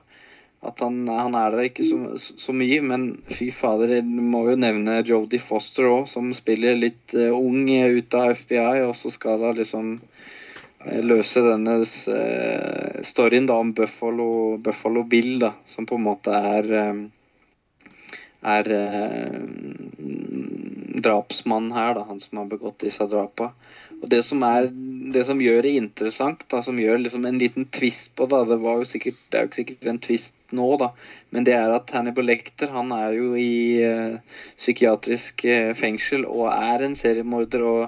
[0.65, 4.57] At han, han er der ikke så, så mye, men fy fader, jeg må jo
[4.59, 9.45] nevne Jodie Foster òg, som spiller litt uh, ung ut av FBI, og så skal
[9.45, 16.01] hun liksom uh, løse denne uh, storyen da om Buffalo, Buffalo Bill, da, som på
[16.01, 16.73] en måte er
[18.47, 18.69] er
[21.03, 23.51] drapsmannen her, da, han som har begått disse drapa.
[24.03, 24.69] Og det som, er,
[25.13, 28.59] det som gjør det interessant, da, som gjør liksom en liten twist på det, det,
[28.63, 30.91] var jo sikkert, det er jo ikke sikkert en twist nå, da,
[31.35, 36.51] men det er at Hannibal Lecter han er jo i uh, psykiatrisk uh, fengsel og
[36.53, 37.81] er en seriemorder og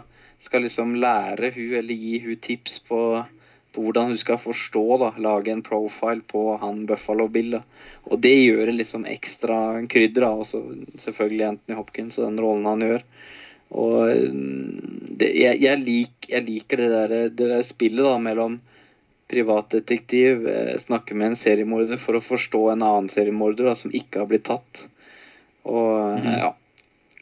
[0.42, 3.00] skal liksom lære hun eller gi hun tips på,
[3.78, 7.52] på hvordan du skal forstå, da, lage en profile på han Buffalo Bill.
[7.54, 7.60] da.
[8.10, 10.62] Og det gjør det liksom ekstra krydder, da, også
[10.98, 13.04] selvfølgelig Anthony Hopkins og den rollen han gjør.
[13.78, 18.58] Og mm, det, jeg, jeg, lik, jeg liker det der, det der spillet da mellom
[19.30, 24.24] privatdetektiv, eh, snakke med en seriemorder for å forstå en annen seriemorder da, som ikke
[24.24, 24.88] har blitt tatt.
[25.68, 26.32] Og mm.
[26.34, 26.54] ja.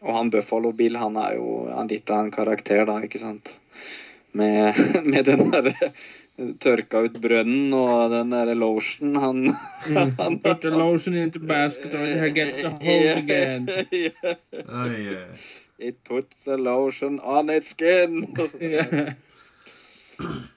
[0.07, 3.59] Og han Buffalo Bill, han er jo han litt av en karakter, da, ikke sant.
[4.33, 4.73] Med,
[5.13, 5.93] med den derre
[6.61, 9.39] tørka ut brønnen og den der lotion Han,
[9.87, 10.17] Mm.
[10.43, 13.69] Put the lotion into basket or it gets the hole again.
[15.79, 18.27] It puts the lotion on its skin.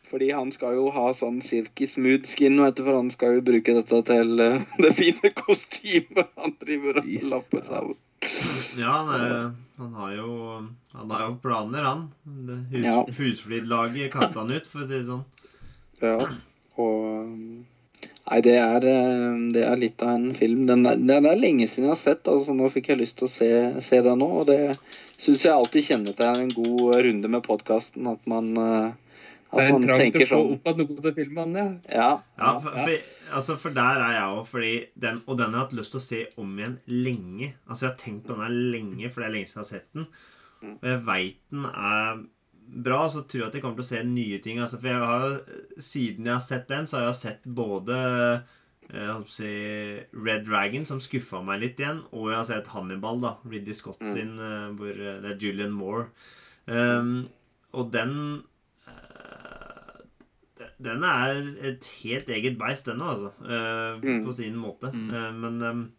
[0.09, 3.41] Fordi han skal jo ha sånn silky smooth skin, vet du, for han skal jo
[3.45, 7.91] bruke dette til uh, det fine kostymet han driver og lapper seg av.
[8.79, 10.29] Ja, han, er, han har jo
[10.95, 12.01] Han har jo planer, han.
[12.25, 12.97] Det Hus, Ja.
[13.19, 15.25] Husflidlaget kasta han ut, for å si det sånn.
[16.01, 16.15] Ja,
[16.79, 17.35] og
[18.29, 20.67] Nei, det er, eh, det er litt av en film.
[20.69, 23.25] Den er, den er lenge siden jeg har sett, altså nå fikk jeg lyst til
[23.25, 23.49] å se,
[23.81, 24.27] se den nå.
[24.43, 24.59] Og det
[25.17, 28.91] syns jeg alltid kjennetegner en god runde med podkasten, at man eh,
[29.49, 31.57] Det At er en man trang til å få sånn opp av noe til filmen,
[31.57, 31.67] ja.
[31.89, 32.09] Ja.
[32.37, 35.77] Ja, for, for, altså, for der er jeg òg, den Og den har jeg hatt
[35.79, 37.53] lyst til å se om igjen lenge.
[37.65, 39.71] Altså, jeg har tenkt på den her lenge, for det er lenge siden jeg har
[39.73, 40.11] sett den.
[40.75, 42.21] Og jeg veit den er
[42.69, 44.61] bra, så tror jeg at jeg kommer til å se nye ting.
[44.61, 47.99] Altså, for jeg har jo, siden jeg har sett den, så har jeg sett både
[47.99, 48.55] eh,
[48.89, 49.53] jeg holdt å si,
[50.17, 53.35] Red Dragon, som skuffa meg litt igjen, og jeg har sett Hannibal, da.
[53.45, 54.77] Ridley Scott sin, mm.
[54.79, 56.09] hvor eh, det er Julian Moore.
[56.69, 57.27] Um,
[57.77, 58.15] og den
[60.79, 63.31] den er et helt eget beist, den òg, altså.
[63.43, 64.25] Uh, Mm.
[64.25, 64.91] På sin måte.
[64.93, 65.09] Mm.
[65.09, 65.91] Uh, men um,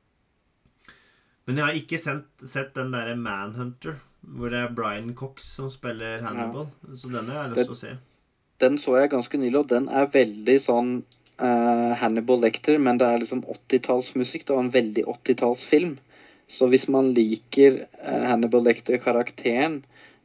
[1.47, 5.71] Men jeg har ikke sett, sett den derre Manhunter, hvor det er Brian Cox som
[5.73, 6.68] spiller Hannibal.
[6.97, 7.95] Så den har jeg lyst til å se.
[8.61, 10.91] Den så jeg ganske nylig, og den er veldig sånn
[11.41, 14.45] uh, Hannibal Lecter, men det er liksom 80-tallsmusikk.
[14.47, 15.95] Det var en veldig 80-tallsfilm.
[16.51, 19.81] Så hvis man liker uh, Hannibal Lecter-karakteren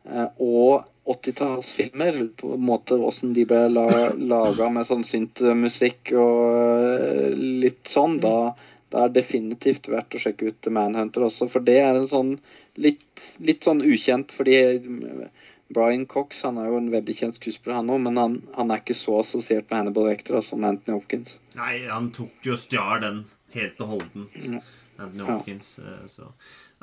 [0.10, 3.88] uh, og 80-tallsfilmer, på en måte åssen de ble la,
[4.34, 8.52] laga med sånn syntmusikk og litt sånn, da,
[8.92, 11.48] da er definitivt verdt å sjekke ut The Manhunter også.
[11.52, 12.36] For det er en sånn
[12.82, 14.58] litt, litt sånn ukjent, fordi
[15.74, 18.84] Brian Cox han er jo en veldig kjent skuespiller, han òg, men han, han er
[18.84, 21.40] ikke så assosiert med Hannibal Lecter som Anthony Hopkins.
[21.58, 23.24] Nei, han tok jo og stjal den
[23.56, 24.38] helt og holdent.
[24.44, 24.62] Ja.
[25.00, 25.76] Anthony Hopkins.
[25.82, 25.98] Ja.
[26.08, 26.30] Så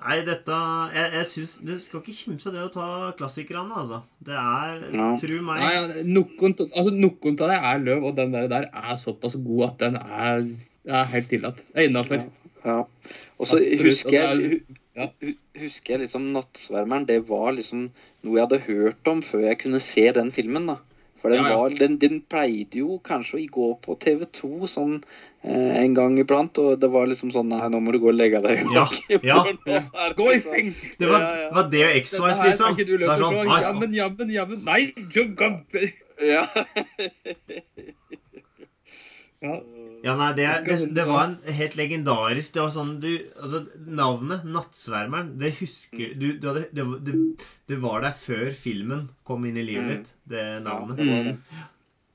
[0.03, 0.57] Nei, dette
[0.93, 2.87] Jeg, jeg syns Du skal ikke kimse av det å ta
[3.17, 4.01] klassikerne, altså.
[4.25, 5.09] Det er Ja.
[5.21, 5.63] Tru meg.
[5.63, 9.65] Nei, noen, altså, noen av det er løv, og den der, der er såpass god
[9.71, 10.45] at den er,
[10.89, 11.63] er helt tillatt.
[11.71, 12.27] Det er innafor.
[12.65, 12.79] Ja.
[13.39, 14.63] Og så husker jeg,
[15.55, 17.07] er- husker jeg liksom Nattsvermeren.
[17.07, 17.91] Det var liksom
[18.25, 20.67] noe jeg hadde hørt om før jeg kunne se den filmen.
[20.67, 20.77] da.
[21.23, 21.57] For den, Ja, ja.
[21.57, 25.05] var, den, den pleide jo kanskje å gå på TV2 sånn
[25.45, 28.17] eh, en gang iblant, og det var liksom sånn Nei, nå må du gå og
[28.19, 28.65] legge deg.
[28.75, 28.89] Ja,
[29.23, 29.45] ja.
[30.19, 30.51] Gå i sånn.
[30.51, 30.75] seng!
[30.99, 31.51] Det var, Ja, ja.
[31.55, 32.75] var det og X-Files, liksom.
[32.77, 34.65] Det er sånn Jammen, jammen, jammen.
[34.67, 34.93] Nei,
[35.39, 35.93] gampe.
[36.19, 36.43] Ja.
[39.43, 39.61] Ja.
[40.03, 44.43] Ja, nei, det, det, det var en helt legendarisk Det var sånn du Altså, navnet
[44.51, 47.15] Nattsvermeren, det husker du, du hadde, det, det,
[47.71, 49.93] det var der før filmen kom inn i livet Mm.
[49.93, 51.39] ditt, det navnet.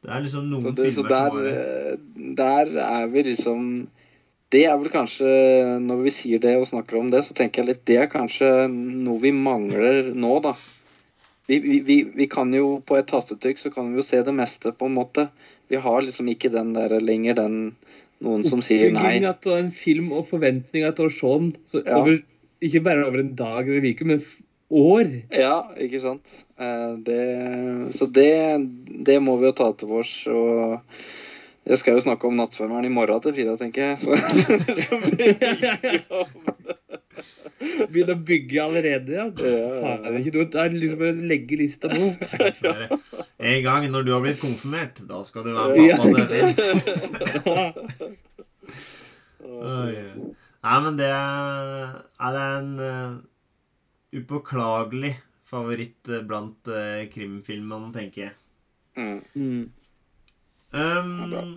[0.03, 3.23] det er liksom noen Så, det, så filmer der, som har eh, der er vi
[3.30, 3.71] liksom
[4.51, 5.32] Det er vel kanskje
[5.88, 8.51] Når vi sier det og snakker om det, så tenker jeg litt Det er kanskje
[8.71, 10.57] noe vi mangler nå, da.
[11.47, 14.34] Vi, vi, vi, vi kan jo på et tastetrykk så kan vi jo se det
[14.36, 15.30] meste, på en måte.
[15.70, 17.57] Vi har liksom ikke den der lenger den
[18.24, 19.18] noen som sier nei.
[19.28, 21.97] At det er en film og forventninga til å se den så Ja.
[22.01, 22.13] over,
[22.63, 24.24] ikke bare over en dag eller en uke, men
[24.72, 25.11] år.
[25.32, 26.34] Ja, ikke sant.
[26.59, 27.22] Eh, Det,
[27.95, 28.59] så det,
[29.05, 30.26] det må vi jo ta til oss.
[30.28, 30.80] Og
[31.68, 33.97] jeg skal jo snakke om nattsvømmeren i morgen til Frida, tenker jeg.
[34.03, 34.26] Så, så
[37.58, 39.26] Begynne å bygge allerede, ja.
[39.34, 40.51] Det er ikke dumt.
[40.53, 42.12] Det er liksom å legge lista nå.
[42.70, 42.89] Er.
[43.47, 46.26] En gang når du har blitt konfirmert, da skal du være pappa selv.
[50.68, 53.12] Nei, men det er, en eh,
[54.20, 55.14] upåklagelig
[55.47, 58.34] favoritt eh, blant uh, krimfilmene, tenker jeg.
[58.97, 59.22] Mm.
[59.38, 59.64] Mm.
[60.74, 61.53] Um,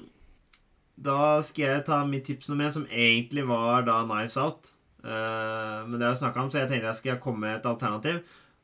[1.01, 4.75] da skal jeg ta mitt tips nummer én, som egentlig var da Knives Out.
[5.05, 7.69] Eh, men det har jeg snakka om, så jeg tenkte jeg skal komme med et
[7.71, 8.21] alternativ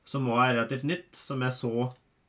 [0.07, 1.73] som var relativt nytt, som jeg så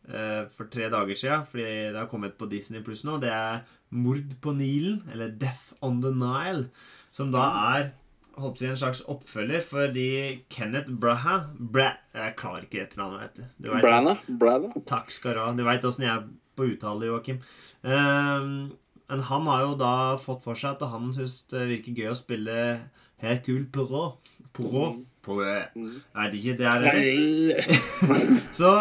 [0.10, 3.20] eh, for tre dager siden, fordi det har kommet på Disney Pluss nå.
[3.22, 3.62] Det er
[3.94, 6.68] Mord på Nilen, eller Death on the Nile,
[7.14, 7.46] som da
[7.76, 7.92] er
[8.38, 10.10] holdt på en slags oppfølger fordi
[10.54, 13.70] Kenneth Braha Bra, Jeg klarer ikke etternavnet, vet du.
[13.82, 14.18] Brana?
[14.90, 15.48] Takk skal du ha.
[15.58, 16.28] Du veit åssen jeg er
[16.58, 17.40] på uttale, Joakim.
[17.86, 18.52] Ehm,
[19.08, 22.18] men han har jo da fått for seg at han syns det virker gøy å
[22.18, 22.58] spille
[23.22, 24.18] Hercule Poirot.
[24.54, 25.02] Poirot?
[25.26, 25.74] Poirot.
[25.76, 25.98] Mm.
[26.16, 27.78] Jeg vet ikke, det er det.
[28.60, 28.72] Så,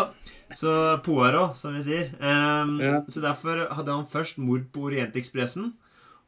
[0.54, 0.72] så
[1.04, 2.12] Poirot, som vi sier.
[2.20, 3.00] Um, Ja.
[3.08, 5.72] Så derfor hadde han først Mord på Orientekspressen.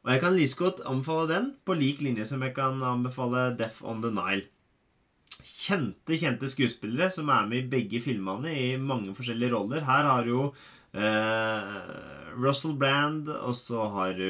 [0.04, 3.82] Og jeg kan like godt anbefale den, på lik linje som jeg kan anbefale Death
[3.84, 4.46] on the Nile.
[5.44, 9.84] Kjente, kjente skuespillere som er med i begge filmene i mange forskjellige roller.
[9.86, 11.82] Her har jo uh,
[12.40, 14.28] Russell Brand, og så har du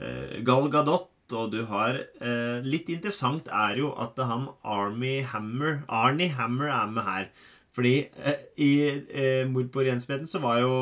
[0.00, 5.82] uh, Gal Gadot, og du har eh, Litt interessant er jo at han Army Hammer
[5.88, 7.28] Arnie Hammer er med her.
[7.76, 10.74] Fordi eh, i eh, 'Mord på Orientexpressen' så var jo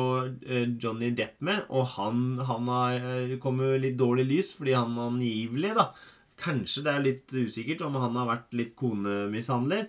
[0.47, 4.95] eh, Johnny Depp med, og han, han har, eh, kom litt dårlig lys fordi han
[4.95, 5.91] angivelig, da
[6.35, 9.85] Kanskje det er litt usikkert om han har vært litt konemishandler.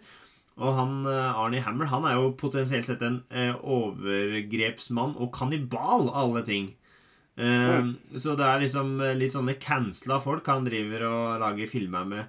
[0.62, 6.20] Og han, eh, Arnie Hammer han er jo potensielt sett en overgrepsmann og kannibal, av
[6.22, 6.68] alle ting.
[7.38, 12.04] Eh, Så det er liksom eh, litt sånne cancela folk han driver og lager filmer
[12.08, 12.26] med.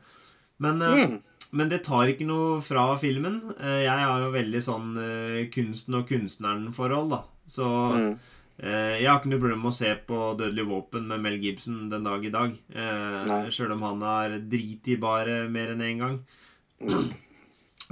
[0.60, 1.22] Men, eh, Mm.
[1.54, 3.54] men det tar ikke noe fra filmen.
[3.60, 7.24] Jeg har jo veldig sånn kunsten og kunstneren-forhold, da.
[7.48, 8.20] Så Mm.
[8.60, 12.04] jeg har ikke noe problem med å se på 'Dødelig våpen' med Mel Gibson den
[12.04, 12.58] dag i dag.
[13.50, 16.20] Sjøl om han har driti bare mer enn én gang.
[16.82, 17.14] Mm.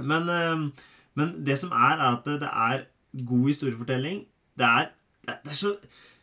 [0.00, 0.72] Men,
[1.14, 2.86] men det som er, er at det er
[3.24, 4.26] god historiefortelling.
[4.58, 4.90] Det er,
[5.26, 5.76] det er, så,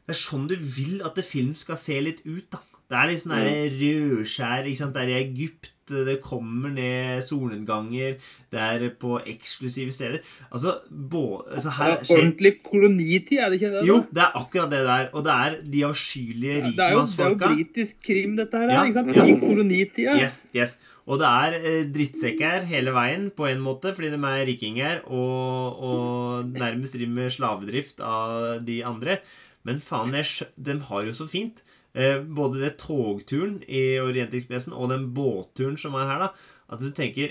[0.04, 2.60] det er sånn du vil at det film skal se litt ut, da.
[2.92, 4.98] Det er litt sånn der rødskjær ikke sant?
[4.98, 5.70] Det er i Egypt.
[5.84, 8.14] Det kommer ned solnedganger.
[8.54, 10.22] Det er på eksklusive steder.
[10.48, 13.82] Altså, bo, altså her er ordentlig kolonitid, er det ikke det?
[13.82, 13.88] da?
[13.90, 15.10] Jo, det er akkurat det der.
[15.12, 18.72] Og det er de avskyelige er det er jo britisk krim, dette her.
[18.78, 19.16] Ja, ikke sant?
[19.18, 19.28] ja.
[19.28, 20.16] I kolonitida.
[20.22, 20.78] Yes, yes.
[21.04, 25.82] Og det er eh, drittsekker hele veien, på en måte, fordi de er rikinger og,
[25.84, 29.20] og nærmest driver med slavedrift av de andre.
[29.68, 30.26] Men faen, jeg
[30.60, 31.58] de har jo så fint.
[31.94, 36.30] Eh, både det togturen i Orientekspressen og den båtturen som er her, da.
[36.74, 37.30] At du tenker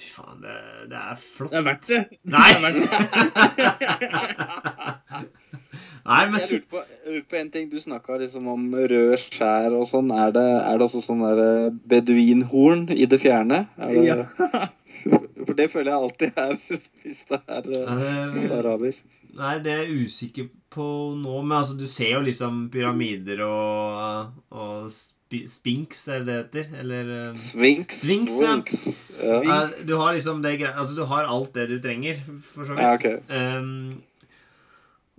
[0.00, 0.54] Fy faen, det,
[0.92, 1.50] det er flott.
[1.50, 1.98] Det er verdt det.
[2.30, 2.50] Nei!
[2.62, 2.70] Det.
[6.10, 6.78] Nei, men Jeg lurte på,
[7.28, 7.64] på en ting.
[7.72, 10.08] Du snakka liksom om rød skjær og sånn.
[10.14, 13.58] Er det, er det også sånn der eh, beduinhorn i det fjerne?
[13.80, 14.16] Er det, Ja.
[15.60, 16.58] Det føler jeg alltid er
[17.04, 19.06] hvis det er, eh, det er arabisk.
[19.36, 20.88] Nei, det er jeg usikker på
[21.20, 21.36] nå.
[21.44, 24.90] Men altså, du ser jo liksom pyramider og, og
[25.30, 26.78] spinks, er det det heter?
[26.82, 28.38] Eller eh, Sphinx.
[29.20, 29.40] Ja.
[29.46, 29.58] Ja.
[29.86, 32.82] Du har liksom det greia Altså, du har alt det du trenger, for så vidt.
[32.82, 33.18] ja, okay.
[33.58, 34.02] um,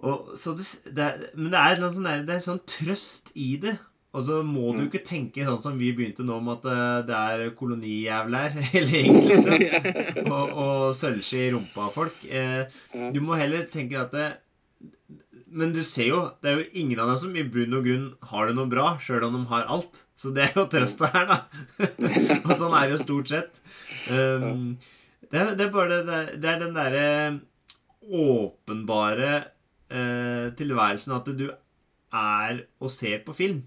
[0.01, 0.65] og, så det,
[0.95, 3.77] det er, men det er, sånn det er sånn trøst i det.
[4.13, 4.87] Og så må du Mm.
[4.89, 9.37] ikke tenke sånn som vi begynte nå, om at eh, det er kolonijævler eller egentlig
[9.37, 9.53] liksom.
[10.35, 12.17] og, og sølvskje i rumpa av folk.
[12.27, 12.65] Eh,
[13.15, 14.25] du må heller tenke at det,
[15.51, 18.05] Men du ser jo, det er jo ingen av dem som i bunn og grunn
[18.31, 20.03] har det noe bra, sjøl om de har alt.
[20.19, 21.39] Så det er jo trøsta her, da.
[22.47, 23.59] og sånn er det jo stort sett.
[24.11, 24.77] Um,
[25.31, 27.07] det, det er bare det, det er den derre
[28.11, 29.31] åpenbare
[29.91, 33.61] eh, tilværelsen at du er og ser på film.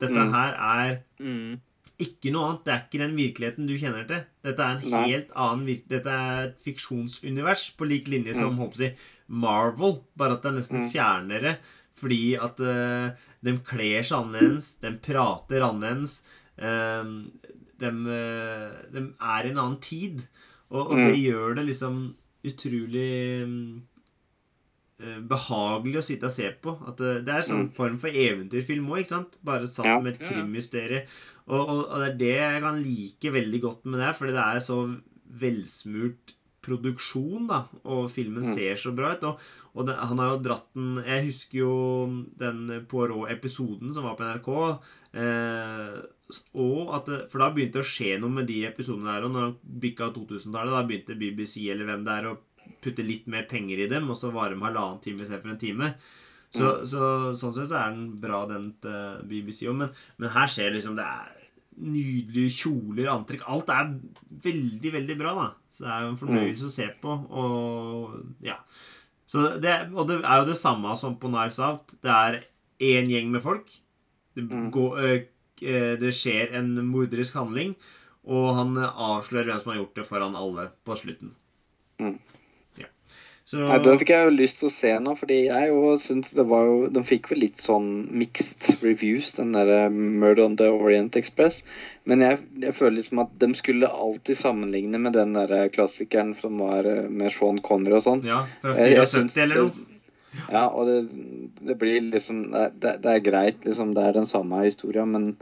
[0.00, 0.32] Dette Mm.
[0.32, 1.60] her er Mm.
[1.98, 2.64] ikke noe annet.
[2.64, 4.24] Det er ikke den virkeligheten du kjenner til.
[4.44, 5.08] Dette er en Nei.
[5.10, 8.72] helt annen vir Dette er et fiksjonsunivers på lik linje som Mm.
[8.76, 8.96] jeg,
[9.28, 10.90] Marvel, bare at det er nesten Mm.
[10.92, 11.56] fjernere.
[11.96, 13.10] Fordi at uh,
[13.42, 16.20] de kler seg annerledes, de prater annerledes.
[16.58, 17.32] Um,
[17.78, 20.26] de, eh, de er i en annen tid.
[20.70, 21.06] Og, og Mm.
[21.06, 23.95] det gjør det liksom utrolig mm, eh,
[24.98, 26.72] behagelig å sitte og se på.
[26.88, 27.74] At det, det er en sånn Mm.
[27.76, 29.36] form for eventyrfilm òg, ikke sant?
[29.44, 29.98] Bare satt Ja.
[30.00, 31.06] med et krimmysterium.
[31.48, 34.46] Og, og, og det er det jeg kan like veldig godt med det, fordi det
[34.46, 34.78] er så
[35.30, 36.32] velsmurt
[36.66, 37.60] produksjon, da.
[37.84, 38.54] Og filmen Mm.
[38.54, 39.22] ser så bra ut.
[39.22, 39.38] Og,
[39.76, 44.24] og det, han har jo dratt den Jeg husker jo den Poirot-episoden som var på
[44.24, 44.80] NRK.
[45.14, 46.02] Eh,
[46.58, 49.24] og at det, For da begynte det å skje noe med de episodene der.
[49.28, 52.38] Og når han bikka 2000-tallet, da begynte BBC eller hvem det er, å
[52.84, 55.90] putte litt mer penger i dem, og så varer de halvannen time istedenfor en time.
[56.56, 57.00] Så, så
[57.36, 59.76] sånn sett så er den bra, den til BBC òg.
[59.82, 59.90] Men,
[60.22, 61.32] men her ser liksom det er
[61.76, 63.90] nydelige kjoler, antrekk Alt er
[64.46, 65.48] veldig, veldig bra, da.
[65.74, 67.16] Så det er jo en fornøyelse å se på.
[67.42, 68.56] Og ja.
[69.28, 71.96] Så det, og det er jo det samme som på Knives Out.
[72.00, 72.38] Det er
[72.86, 73.68] én gjeng med folk.
[74.36, 74.70] Det, Mm.
[74.70, 77.74] går, øh, det skjer en morderisk handling,
[78.28, 81.30] og han avslører hvem som har gjort det foran alle på slutten.
[82.00, 82.18] Mm.
[83.46, 86.32] Så Nei, Den fikk jeg jo lyst til å se nå, fordi jeg jo syns
[86.34, 90.66] det var jo Den fikk vel litt sånn mixed reviews, den derre Murder on the
[90.74, 91.60] Orient Express.
[92.10, 96.58] Men jeg, jeg føler liksom at de skulle alltid sammenligne med den derre klassikeren som
[96.58, 98.24] var eh, med Sean Connery og sånn.
[98.26, 99.92] Ja, fra Jeg- jeg 74 eller noe.
[100.52, 100.96] Ja, og det,
[101.70, 103.94] det blir liksom det, det er greit, liksom.
[103.96, 105.36] Det er den samme historia, men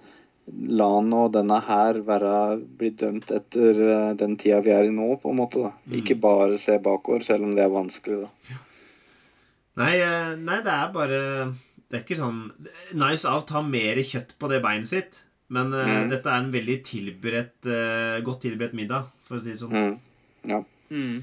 [0.44, 2.32] la nå denne her være
[2.78, 5.62] bli dømt etter eh, den tida vi er i nå, på en måte.
[5.64, 5.72] da.
[5.86, 5.98] Mm.
[6.00, 8.58] Ikke bare se bakover, selv om det er vanskelig, da.
[9.80, 11.20] Nei, eh, nei, det er bare
[11.90, 12.44] Det er ikke sånn
[12.94, 15.24] Nice Out har mer kjøtt på det beinet sitt.
[15.54, 15.80] Men mm.
[15.80, 19.74] uh, dette er en veldig tilberedt, uh, godt tilberedt middag, for å si det sånn.
[19.76, 20.30] Mm.
[20.48, 20.60] Ja.
[20.88, 21.18] Mm.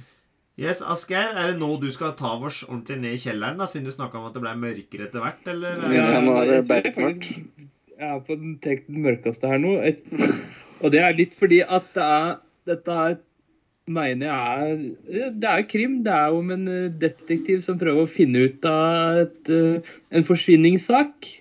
[0.62, 3.90] Yes, Asgeir, er det nå du skal ta oss ordentlig ned i kjelleren, da, siden
[3.90, 5.82] du snakka om at det ble mørkere etter hvert, eller?
[5.88, 7.18] er Ja, nå er det bare tror
[8.02, 9.76] jeg er på den, tenkt den mørkeste her nå.
[9.86, 10.02] Et,
[10.82, 12.40] og det er litt fordi at det er
[12.70, 13.16] Dette er
[13.90, 14.74] mener jeg
[15.18, 16.04] er Det er krim.
[16.06, 19.94] Det er jo om en eh, detektiv som prøver å finne ut av et, eh,
[20.12, 21.32] en forsvinningssak.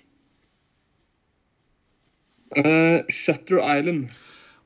[2.51, 4.09] Uh, Shutter Island.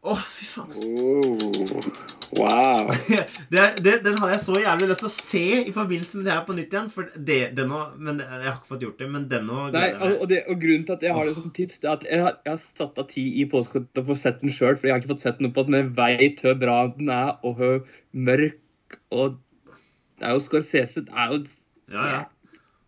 [0.02, 0.72] Å, fy faen.
[0.82, 2.90] Oh, wow.
[3.54, 6.34] Det, det, den hadde jeg så jævlig lyst til å se i forbindelse med det
[6.34, 6.90] her på nytt igjen.
[6.94, 10.06] For det, den også, men Jeg har ikke fått gjort det, men den òg og,
[10.10, 12.22] og, det, og grunnen til at jeg har det som tips, det er at jeg
[12.26, 14.90] har, jeg har satt av tid i påsken til å få sett den sjøl, for
[14.90, 17.60] jeg har ikke fått sett den opp at jeg veit hvor bra den er, og
[17.62, 17.82] hvor
[18.30, 19.42] mørk og
[20.20, 21.44] Det er jo Scorsese Det er jo
[21.92, 22.24] Ja, ja.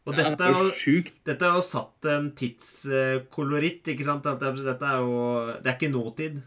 [0.08, 1.16] Og det dette er jo sjukt.
[1.28, 4.24] Dette er jo satt en tidskoloritt, ikke sant?
[4.24, 5.18] Dette, er jo
[5.60, 6.38] Det er ikke nåtid.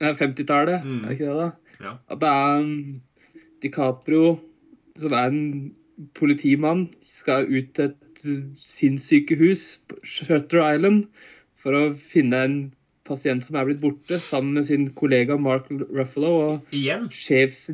[0.00, 1.02] Det er 50-tallet, Mm.
[1.04, 1.50] er det ikke det, da?
[1.80, 1.96] Ja.
[2.12, 3.00] At det er um,
[3.62, 4.38] DiCaprio,
[5.00, 5.44] som er en
[6.16, 8.24] politimann, skal ut til et
[8.60, 11.06] sinnssykehus på Shutter Island
[11.60, 12.58] for å finne en
[13.08, 17.08] pasient som er blitt borte, sammen med sin kollega Mark Ruffalo og Igjen.
[17.12, 17.70] sjefs...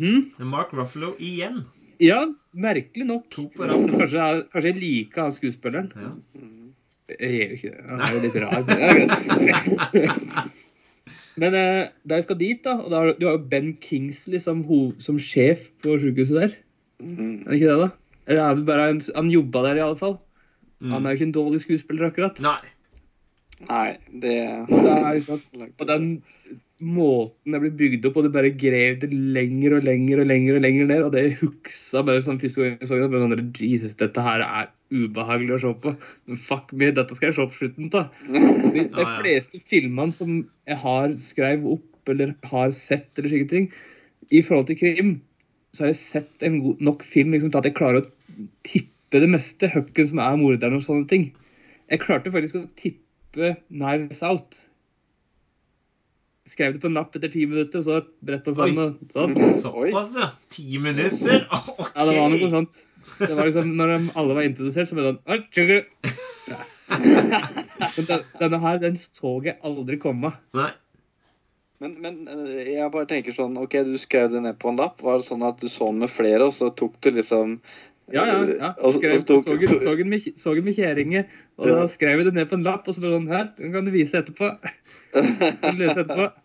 [0.00, 0.30] Hm?
[0.46, 1.64] Mark Ruffalo igjen.
[2.00, 2.22] Ja,
[2.56, 3.26] merkelig nok.
[3.58, 5.90] Kanskje, kanskje jeg liker han skuespilleren.
[5.98, 6.12] Ja.
[7.10, 7.82] Jeg gjør jo ikke det.
[7.90, 8.60] Han er jo litt rar.
[11.40, 14.60] men eh, da jeg skal dit, da, og da du har jo Ben Kingsley som,
[15.00, 16.58] som sjef på sykehuset der.
[17.00, 17.46] Mm.
[17.46, 17.88] Er det ikke det, da?
[18.28, 20.18] Eller er det bare en, Han jobba der, i alle fall.
[20.80, 20.92] Mm.
[20.92, 22.40] Han er jo ikke en dårlig skuespiller, akkurat.
[22.44, 22.60] Nei.
[23.68, 23.88] Nei,
[24.22, 24.36] det
[24.68, 25.40] Det er liksom,
[25.78, 26.06] og den
[26.80, 30.56] måten det blir bygd opp, og det bare grev det lenger og lenger og lenger
[30.56, 33.96] og lenger ned, og det huksa bare sånn første gang jeg så det, sånn Jesus,
[34.00, 35.94] dette her er ubehagelig å se på.
[36.26, 38.14] Men fuck me, dette skal jeg se på slutten av.
[38.74, 43.68] De, fleste filmene som jeg har skrevet opp eller har sett, eller slike ting,
[44.30, 45.12] i forhold til krim,
[45.74, 49.20] så har jeg sett en god nok film liksom, til at jeg klarer å tippe
[49.22, 49.70] det meste.
[49.70, 51.28] Høkken som er morderen og sånne ting.
[51.90, 54.64] Jeg klarte faktisk å tippe Knives Out.
[56.50, 58.96] Skrev det på en lapp etter ti minutter, og så bretta sammen.
[58.98, 59.36] og sånn.
[59.62, 60.30] Såpass, ja.
[60.50, 61.44] Ti minutter?
[61.54, 61.92] Ok.
[61.94, 62.80] Ja, det var noe sånt.
[63.20, 65.40] Det var liksom, når alle var introdusert, så ble det sånn
[66.50, 66.60] ja.
[67.96, 68.06] Men
[68.40, 70.32] Denne her, den så jeg aldri komme.
[70.56, 70.70] Nei.
[71.80, 74.98] Men, men eh, jeg bare tenker sånn OK, du skrev det ned på en lapp.
[75.04, 77.60] Var det sånn at du så den med flere, og så tok du liksom
[78.12, 78.40] Ja, ja.
[78.50, 78.72] ja.
[78.82, 81.24] Så- Skrev, og så tok- så, den- så, den med, så med kjerringe,
[81.60, 83.48] og da skrev jeg det ned på en lapp, og så ble det sånn her,
[83.56, 84.50] den kan du vise etterpå.
[85.14, 86.30] Kan du lese etterpå.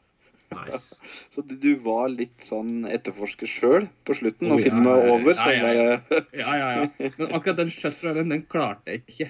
[0.56, 0.96] Nice.
[1.34, 5.00] Så du, du var litt sånn etterforsker sjøl på slutten, Oh, når ja, filmen var
[5.00, 5.16] ja, ja.
[5.16, 5.40] over?
[5.40, 5.96] Ja, ja, ja.
[6.14, 7.10] bare Ja, ja, ja.
[7.18, 9.28] Men akkurat den Shutter Island, den klarte jeg ikke.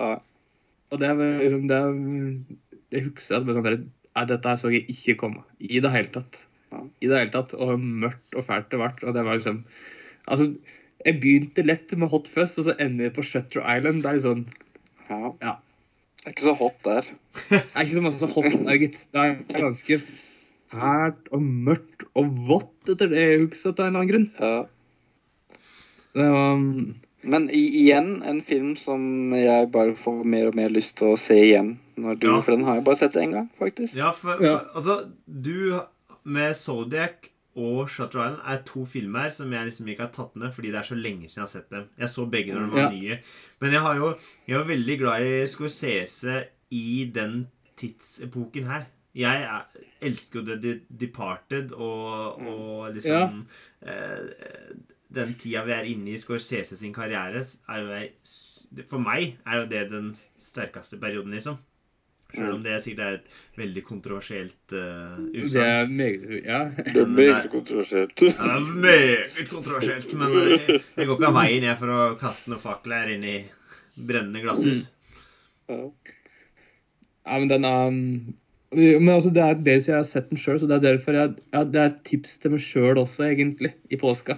[0.00, 0.12] Ja.
[0.94, 1.80] Og det er liksom det,
[2.94, 5.42] Det husker jeg at det sånn Nei, dette her så jeg ikke komme.
[5.60, 6.38] I det hele tatt.
[6.72, 6.78] Ja.
[7.04, 7.52] I det hele tatt.
[7.58, 8.92] Og mørkt og fælt det ble.
[9.02, 9.64] Og det var liksom
[10.26, 10.46] Altså,
[11.04, 14.00] jeg begynte lett med Hot Fuzz, og så ender jeg på Shutter Island.
[14.06, 14.46] Det er sånn
[15.10, 15.58] ja.
[16.26, 17.06] Det er ikke så hot der.
[17.52, 18.96] Det er ikke så masse hot der, gitt.
[19.14, 19.98] Det er ganske
[20.72, 24.26] fælt og mørkt og vått etter det jeg husker av en eller annen grunn.
[24.40, 24.64] Ja.
[26.16, 26.64] Det var
[27.26, 31.34] Men igjen en film som jeg bare får mer og mer lyst til å se
[31.44, 31.76] igjen.
[31.98, 32.40] Når du, Ja.
[32.42, 33.94] For den har jeg bare sett én gang, faktisk.
[33.96, 34.60] Ja, for, Ja.
[34.74, 35.80] altså Du
[36.24, 40.52] med Zodiac og Shutter Island er to filmer som jeg liksom ikke har tatt med
[40.52, 41.86] fordi det er så lenge siden jeg har sett dem.
[41.98, 42.90] Jeg så begge når de var Ja.
[42.92, 43.18] nye.
[43.60, 44.10] Men jeg har jo
[44.48, 47.46] Jeg var veldig glad i Scorsese i den
[47.76, 48.84] tidsepoken her.
[49.16, 49.64] Jeg er,
[50.02, 53.46] elsker jo The Departed og, og liksom
[53.82, 54.74] eh,
[55.14, 59.60] Den tida vi er inne i Scorsese sin karriere, er jo jeg For meg er
[59.62, 61.56] jo det den sterkeste perioden, liksom.
[62.34, 66.58] Selv om det sikkert er et veldig kontroversielt uh, Det er meget Ja.
[66.76, 68.22] Det er meget kontroversielt.
[68.22, 72.00] Ja, det er meget kontroversielt, men jeg, jeg går ikke av veien jeg for å
[72.20, 73.36] kaste noen fakler inn i
[73.96, 74.90] brennende glasshus.
[75.70, 75.80] Ja.
[77.26, 77.90] Ja, men den er
[78.76, 81.34] Men altså, det er dels jeg har sett den sjøl, så det er derfor jeg
[81.54, 84.36] ja, Det er et tips til meg sjøl også, egentlig, i påska.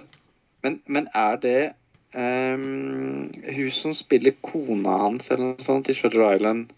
[0.63, 1.71] Men, men er det
[2.13, 6.69] um, hun som spiller kona hans eller noe sånt i Shutter Island,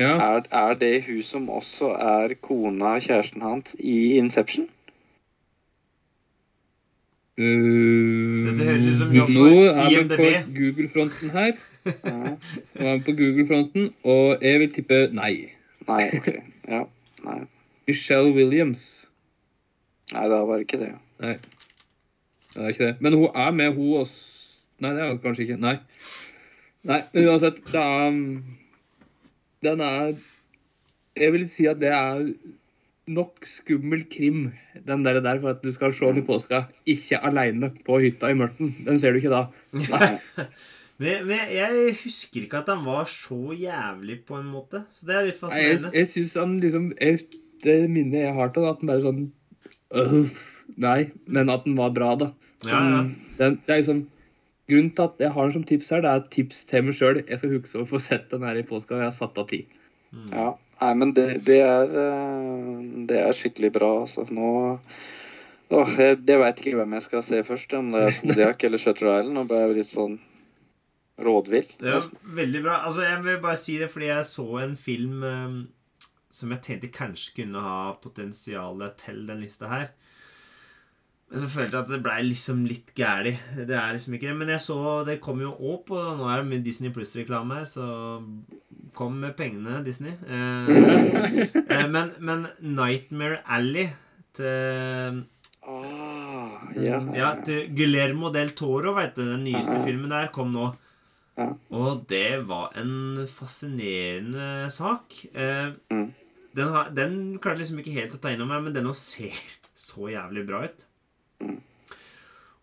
[0.00, 0.12] Ja.
[0.36, 4.68] er, er det hun som også er kona, kjæresten hans, i Inception?
[7.38, 10.16] Uh, Dette høres ut som jobb Nå for er vi IMDb.
[10.16, 10.26] på
[10.58, 11.52] Google-fronten her.
[11.86, 12.34] Ja.
[12.76, 15.32] Nå er vi på Google-fronten, og jeg vil tippe nei.
[15.88, 16.28] Nei, OK.
[16.68, 16.82] Ja.
[17.24, 17.38] Nei.
[17.88, 18.84] Michelle Williams.
[20.12, 20.90] Nei, det var ikke det.
[21.24, 21.36] Nei.
[22.52, 22.96] Det er ikke det.
[23.00, 24.28] Men hun er med, hun også.
[24.82, 25.56] Nei, det er hun kanskje ikke.
[25.62, 25.76] Nei.
[26.84, 28.20] Nei, men uansett, det er
[29.62, 30.12] Den er
[31.16, 32.26] Jeg vil si at det er
[33.12, 34.52] nok skummel krim,
[34.86, 36.62] den der, der for at du skal se i påska.
[36.86, 38.70] Ikke aleine på hytta i mørten.
[38.86, 39.46] Den ser du ikke da.
[41.02, 44.84] Men, men jeg husker ikke at han var så jævlig, på en måte.
[44.94, 45.90] Så det er litt Nei, jeg, fascinerende.
[45.98, 47.24] jeg syns han liksom jeg,
[47.64, 49.22] Det minnet jeg har til, at den bare sånn
[49.98, 50.30] øh,
[50.84, 52.28] Nei, men at den var bra, da.
[52.68, 53.00] Ja, ja.
[53.40, 54.04] Den, det er liksom
[54.70, 56.98] Grunnen til at jeg har den som tips her, det er et tips til meg
[56.98, 57.22] sjøl.
[57.26, 59.48] Jeg skal huske å få sett den her i påska, og jeg har satt av
[59.50, 59.80] tid.
[60.12, 60.28] Mm.
[60.30, 60.50] Ja.
[60.82, 64.26] Nei, men det, det er eh, Det er skikkelig bra, altså.
[64.34, 64.48] Nå
[65.72, 68.80] Åh, jeg, jeg veit ikke hvem jeg skal se først, om det er Zodiac eller
[68.82, 69.38] Shutter Island.
[69.38, 70.18] Nå ble jeg litt sånn
[71.22, 71.68] rådvill.
[71.80, 72.74] Det var veldig bra.
[72.88, 75.56] Altså, jeg vil bare si det fordi jeg så en film um,
[76.32, 79.88] som jeg tenkte kanskje kunne ha potensial til den lista her.
[81.32, 83.30] Men så følte jeg at det blei liksom litt gæli.
[83.56, 84.36] Det er liksom ikke det.
[84.36, 84.76] Men jeg så
[85.08, 87.86] Det kom jo opp, og Nå er det mye Disney Pluss-reklame her, så
[88.94, 90.12] kom med pengene, Disney.
[90.28, 90.68] Eh,
[91.62, 93.88] eh, men, men Nightmare Alley
[94.36, 95.22] til
[95.62, 96.98] Ah, ja.
[97.14, 99.22] Ja, til Guillermo del Toro, vet du.
[99.30, 100.72] Den nyeste filmen der kom nå.
[101.72, 105.16] Og det var en fascinerende sak.
[105.32, 106.12] Eh, Mm.
[106.54, 108.92] den, har, den klarte liksom ikke helt å ta inn over meg, men den nå
[108.98, 109.32] ser
[109.78, 110.84] så jævlig bra ut.
[111.42, 111.58] Mm.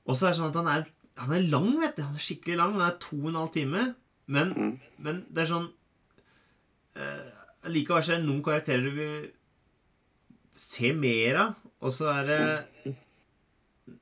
[0.09, 0.85] Og så er det sånn at han er,
[1.19, 2.03] han er lang, vet du.
[2.07, 2.77] Han er skikkelig lang.
[2.77, 3.83] Han er to og en halv time.
[4.29, 4.79] Men, Mm.
[5.05, 5.69] men det er sånn
[6.95, 7.29] eh,
[7.73, 9.29] Likevel så er det noen karakterer du vil
[10.59, 11.55] se mer av.
[11.81, 12.41] Og så er det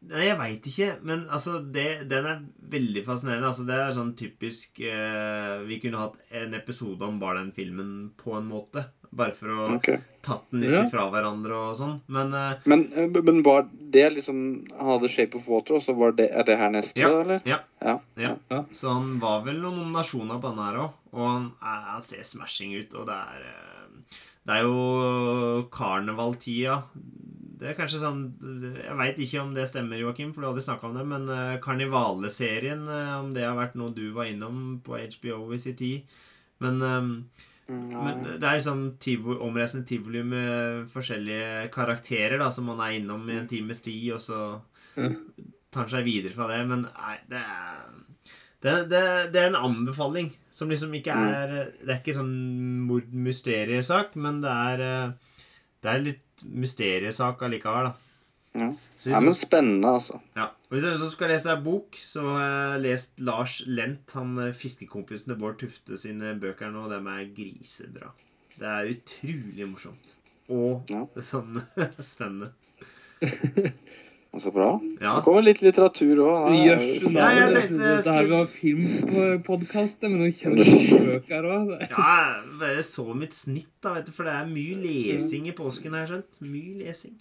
[0.07, 0.87] Nei, jeg veit ikke.
[1.07, 2.41] Men altså, det, den er
[2.73, 3.47] veldig fascinerende.
[3.47, 7.93] Altså, det er sånn typisk eh, Vi kunne hatt en episode om bare den filmen
[8.19, 8.83] på en måte.
[9.17, 9.97] Bare for å okay.
[10.21, 10.83] tatt den litt Ja.
[10.91, 11.95] fra hverandre og sånn.
[12.13, 14.41] Men eh, Men, eh, men var det liksom
[14.77, 17.09] Han hadde Shape of Water, og så var det Er det her neste, Ja.
[17.21, 17.41] eller?
[17.45, 17.59] ja.
[17.81, 17.99] Ja.
[18.17, 18.35] Ja.
[18.51, 18.63] Ja.
[18.73, 20.93] Så han var vel noen nominasjoner på den her òg.
[21.13, 22.93] Og han, er, han ser smashing ut.
[22.93, 24.13] Og det er eh,
[24.47, 26.83] Det er jo karnevaltida.
[27.57, 28.21] Det er kanskje sånn
[28.77, 31.05] Jeg veit ikke om det stemmer, Joakim, for du har aldri snakka om det.
[31.09, 35.75] Men Karnivalleserien, eh, om det har vært noe du var innom på HBO i sin
[35.75, 36.03] tid.
[36.59, 36.81] Men,
[37.67, 42.93] Mm, men det er liksom tivoli, omreisende tivoli med forskjellige karakterer da, som man er
[42.99, 44.61] innom i en times tid, og så
[44.97, 45.09] Ja.
[45.71, 46.61] tar han seg videre fra det.
[46.67, 47.83] Men nei, det er
[48.63, 49.01] det, det,
[49.33, 51.27] det er en anbefaling som liksom ikke Mm.
[51.29, 51.47] er
[51.85, 55.13] Det er ikke sånn mord-mysteriesak, men det er
[55.83, 57.93] Det er litt mysteriesak allikevel, da.
[58.57, 58.71] Ja.
[58.97, 60.19] Så ja, men spennende, altså.
[60.35, 60.47] ja.
[60.67, 62.41] Og hvis du skal lese ei bok, så har
[62.75, 66.89] jeg lest Lars Lent, han eh, fiskekompisen til Bård Tufte sine bøker nå.
[66.91, 68.09] Dem er grisebra.
[68.57, 70.15] Det er utrolig morsomt.
[70.51, 71.05] Og Ja.
[71.31, 71.61] sånn
[72.03, 72.51] spennende.
[74.35, 74.65] Og Så bra.
[74.99, 75.13] Ja.
[75.15, 76.51] Det kommer litt litteratur òg.
[76.59, 76.83] Jøss,
[77.15, 81.71] Ja, jeg det- tenkte jeg dette her var filmpodkast, men nå kjenner det bøker òg.
[81.89, 82.17] Ja,
[82.59, 86.03] bare så mitt snitt, da, vet du, for det er mye lesing i påsken, har
[86.05, 86.41] jeg skjønt.
[86.43, 87.15] Mye lesing.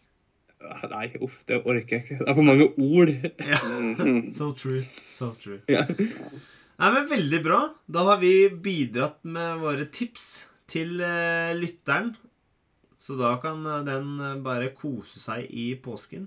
[0.91, 2.19] Nei, uff, det orker jeg ikke.
[2.23, 3.13] Det er for mange ord.
[3.41, 3.59] Ja.
[3.69, 4.31] Mhm.
[4.37, 4.83] So true.
[5.05, 5.61] So true.
[5.71, 5.85] Ja.
[5.87, 7.61] Nei, men Veldig bra.
[7.89, 12.15] Da har vi bidratt med våre tips til eh, lytteren.
[13.01, 16.27] Så da kan eh, den eh, bare kose seg i påsken.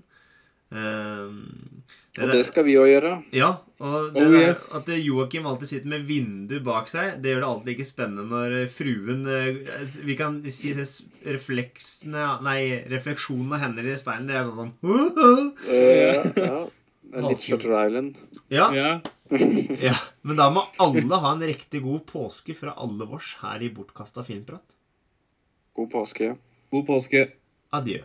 [0.70, 1.82] Ehm,
[2.14, 3.12] det Og det skal vi òg gjøre.
[3.34, 3.50] Ja,
[3.82, 4.62] og det Oh, yes.
[4.74, 8.56] at Joakim alltid sitter med vindu bak seg, det gjør det alltid like spennende når
[8.60, 12.60] eh, fruen eh, Vi kan si refleksene Nei,
[12.90, 16.60] refleksjonen av hender i speilet, det er sånn sånn uh, ja.
[17.10, 18.18] Er Litt Shutter Island.
[18.54, 18.90] ja, ja.
[19.88, 19.96] ja.
[20.22, 24.22] Men da må alle ha en riktig god påske fra alle vårs her i Bortkasta
[24.26, 24.62] filmprat.
[25.74, 26.36] God påske.
[26.70, 27.24] God påske.
[27.74, 28.04] Adjø.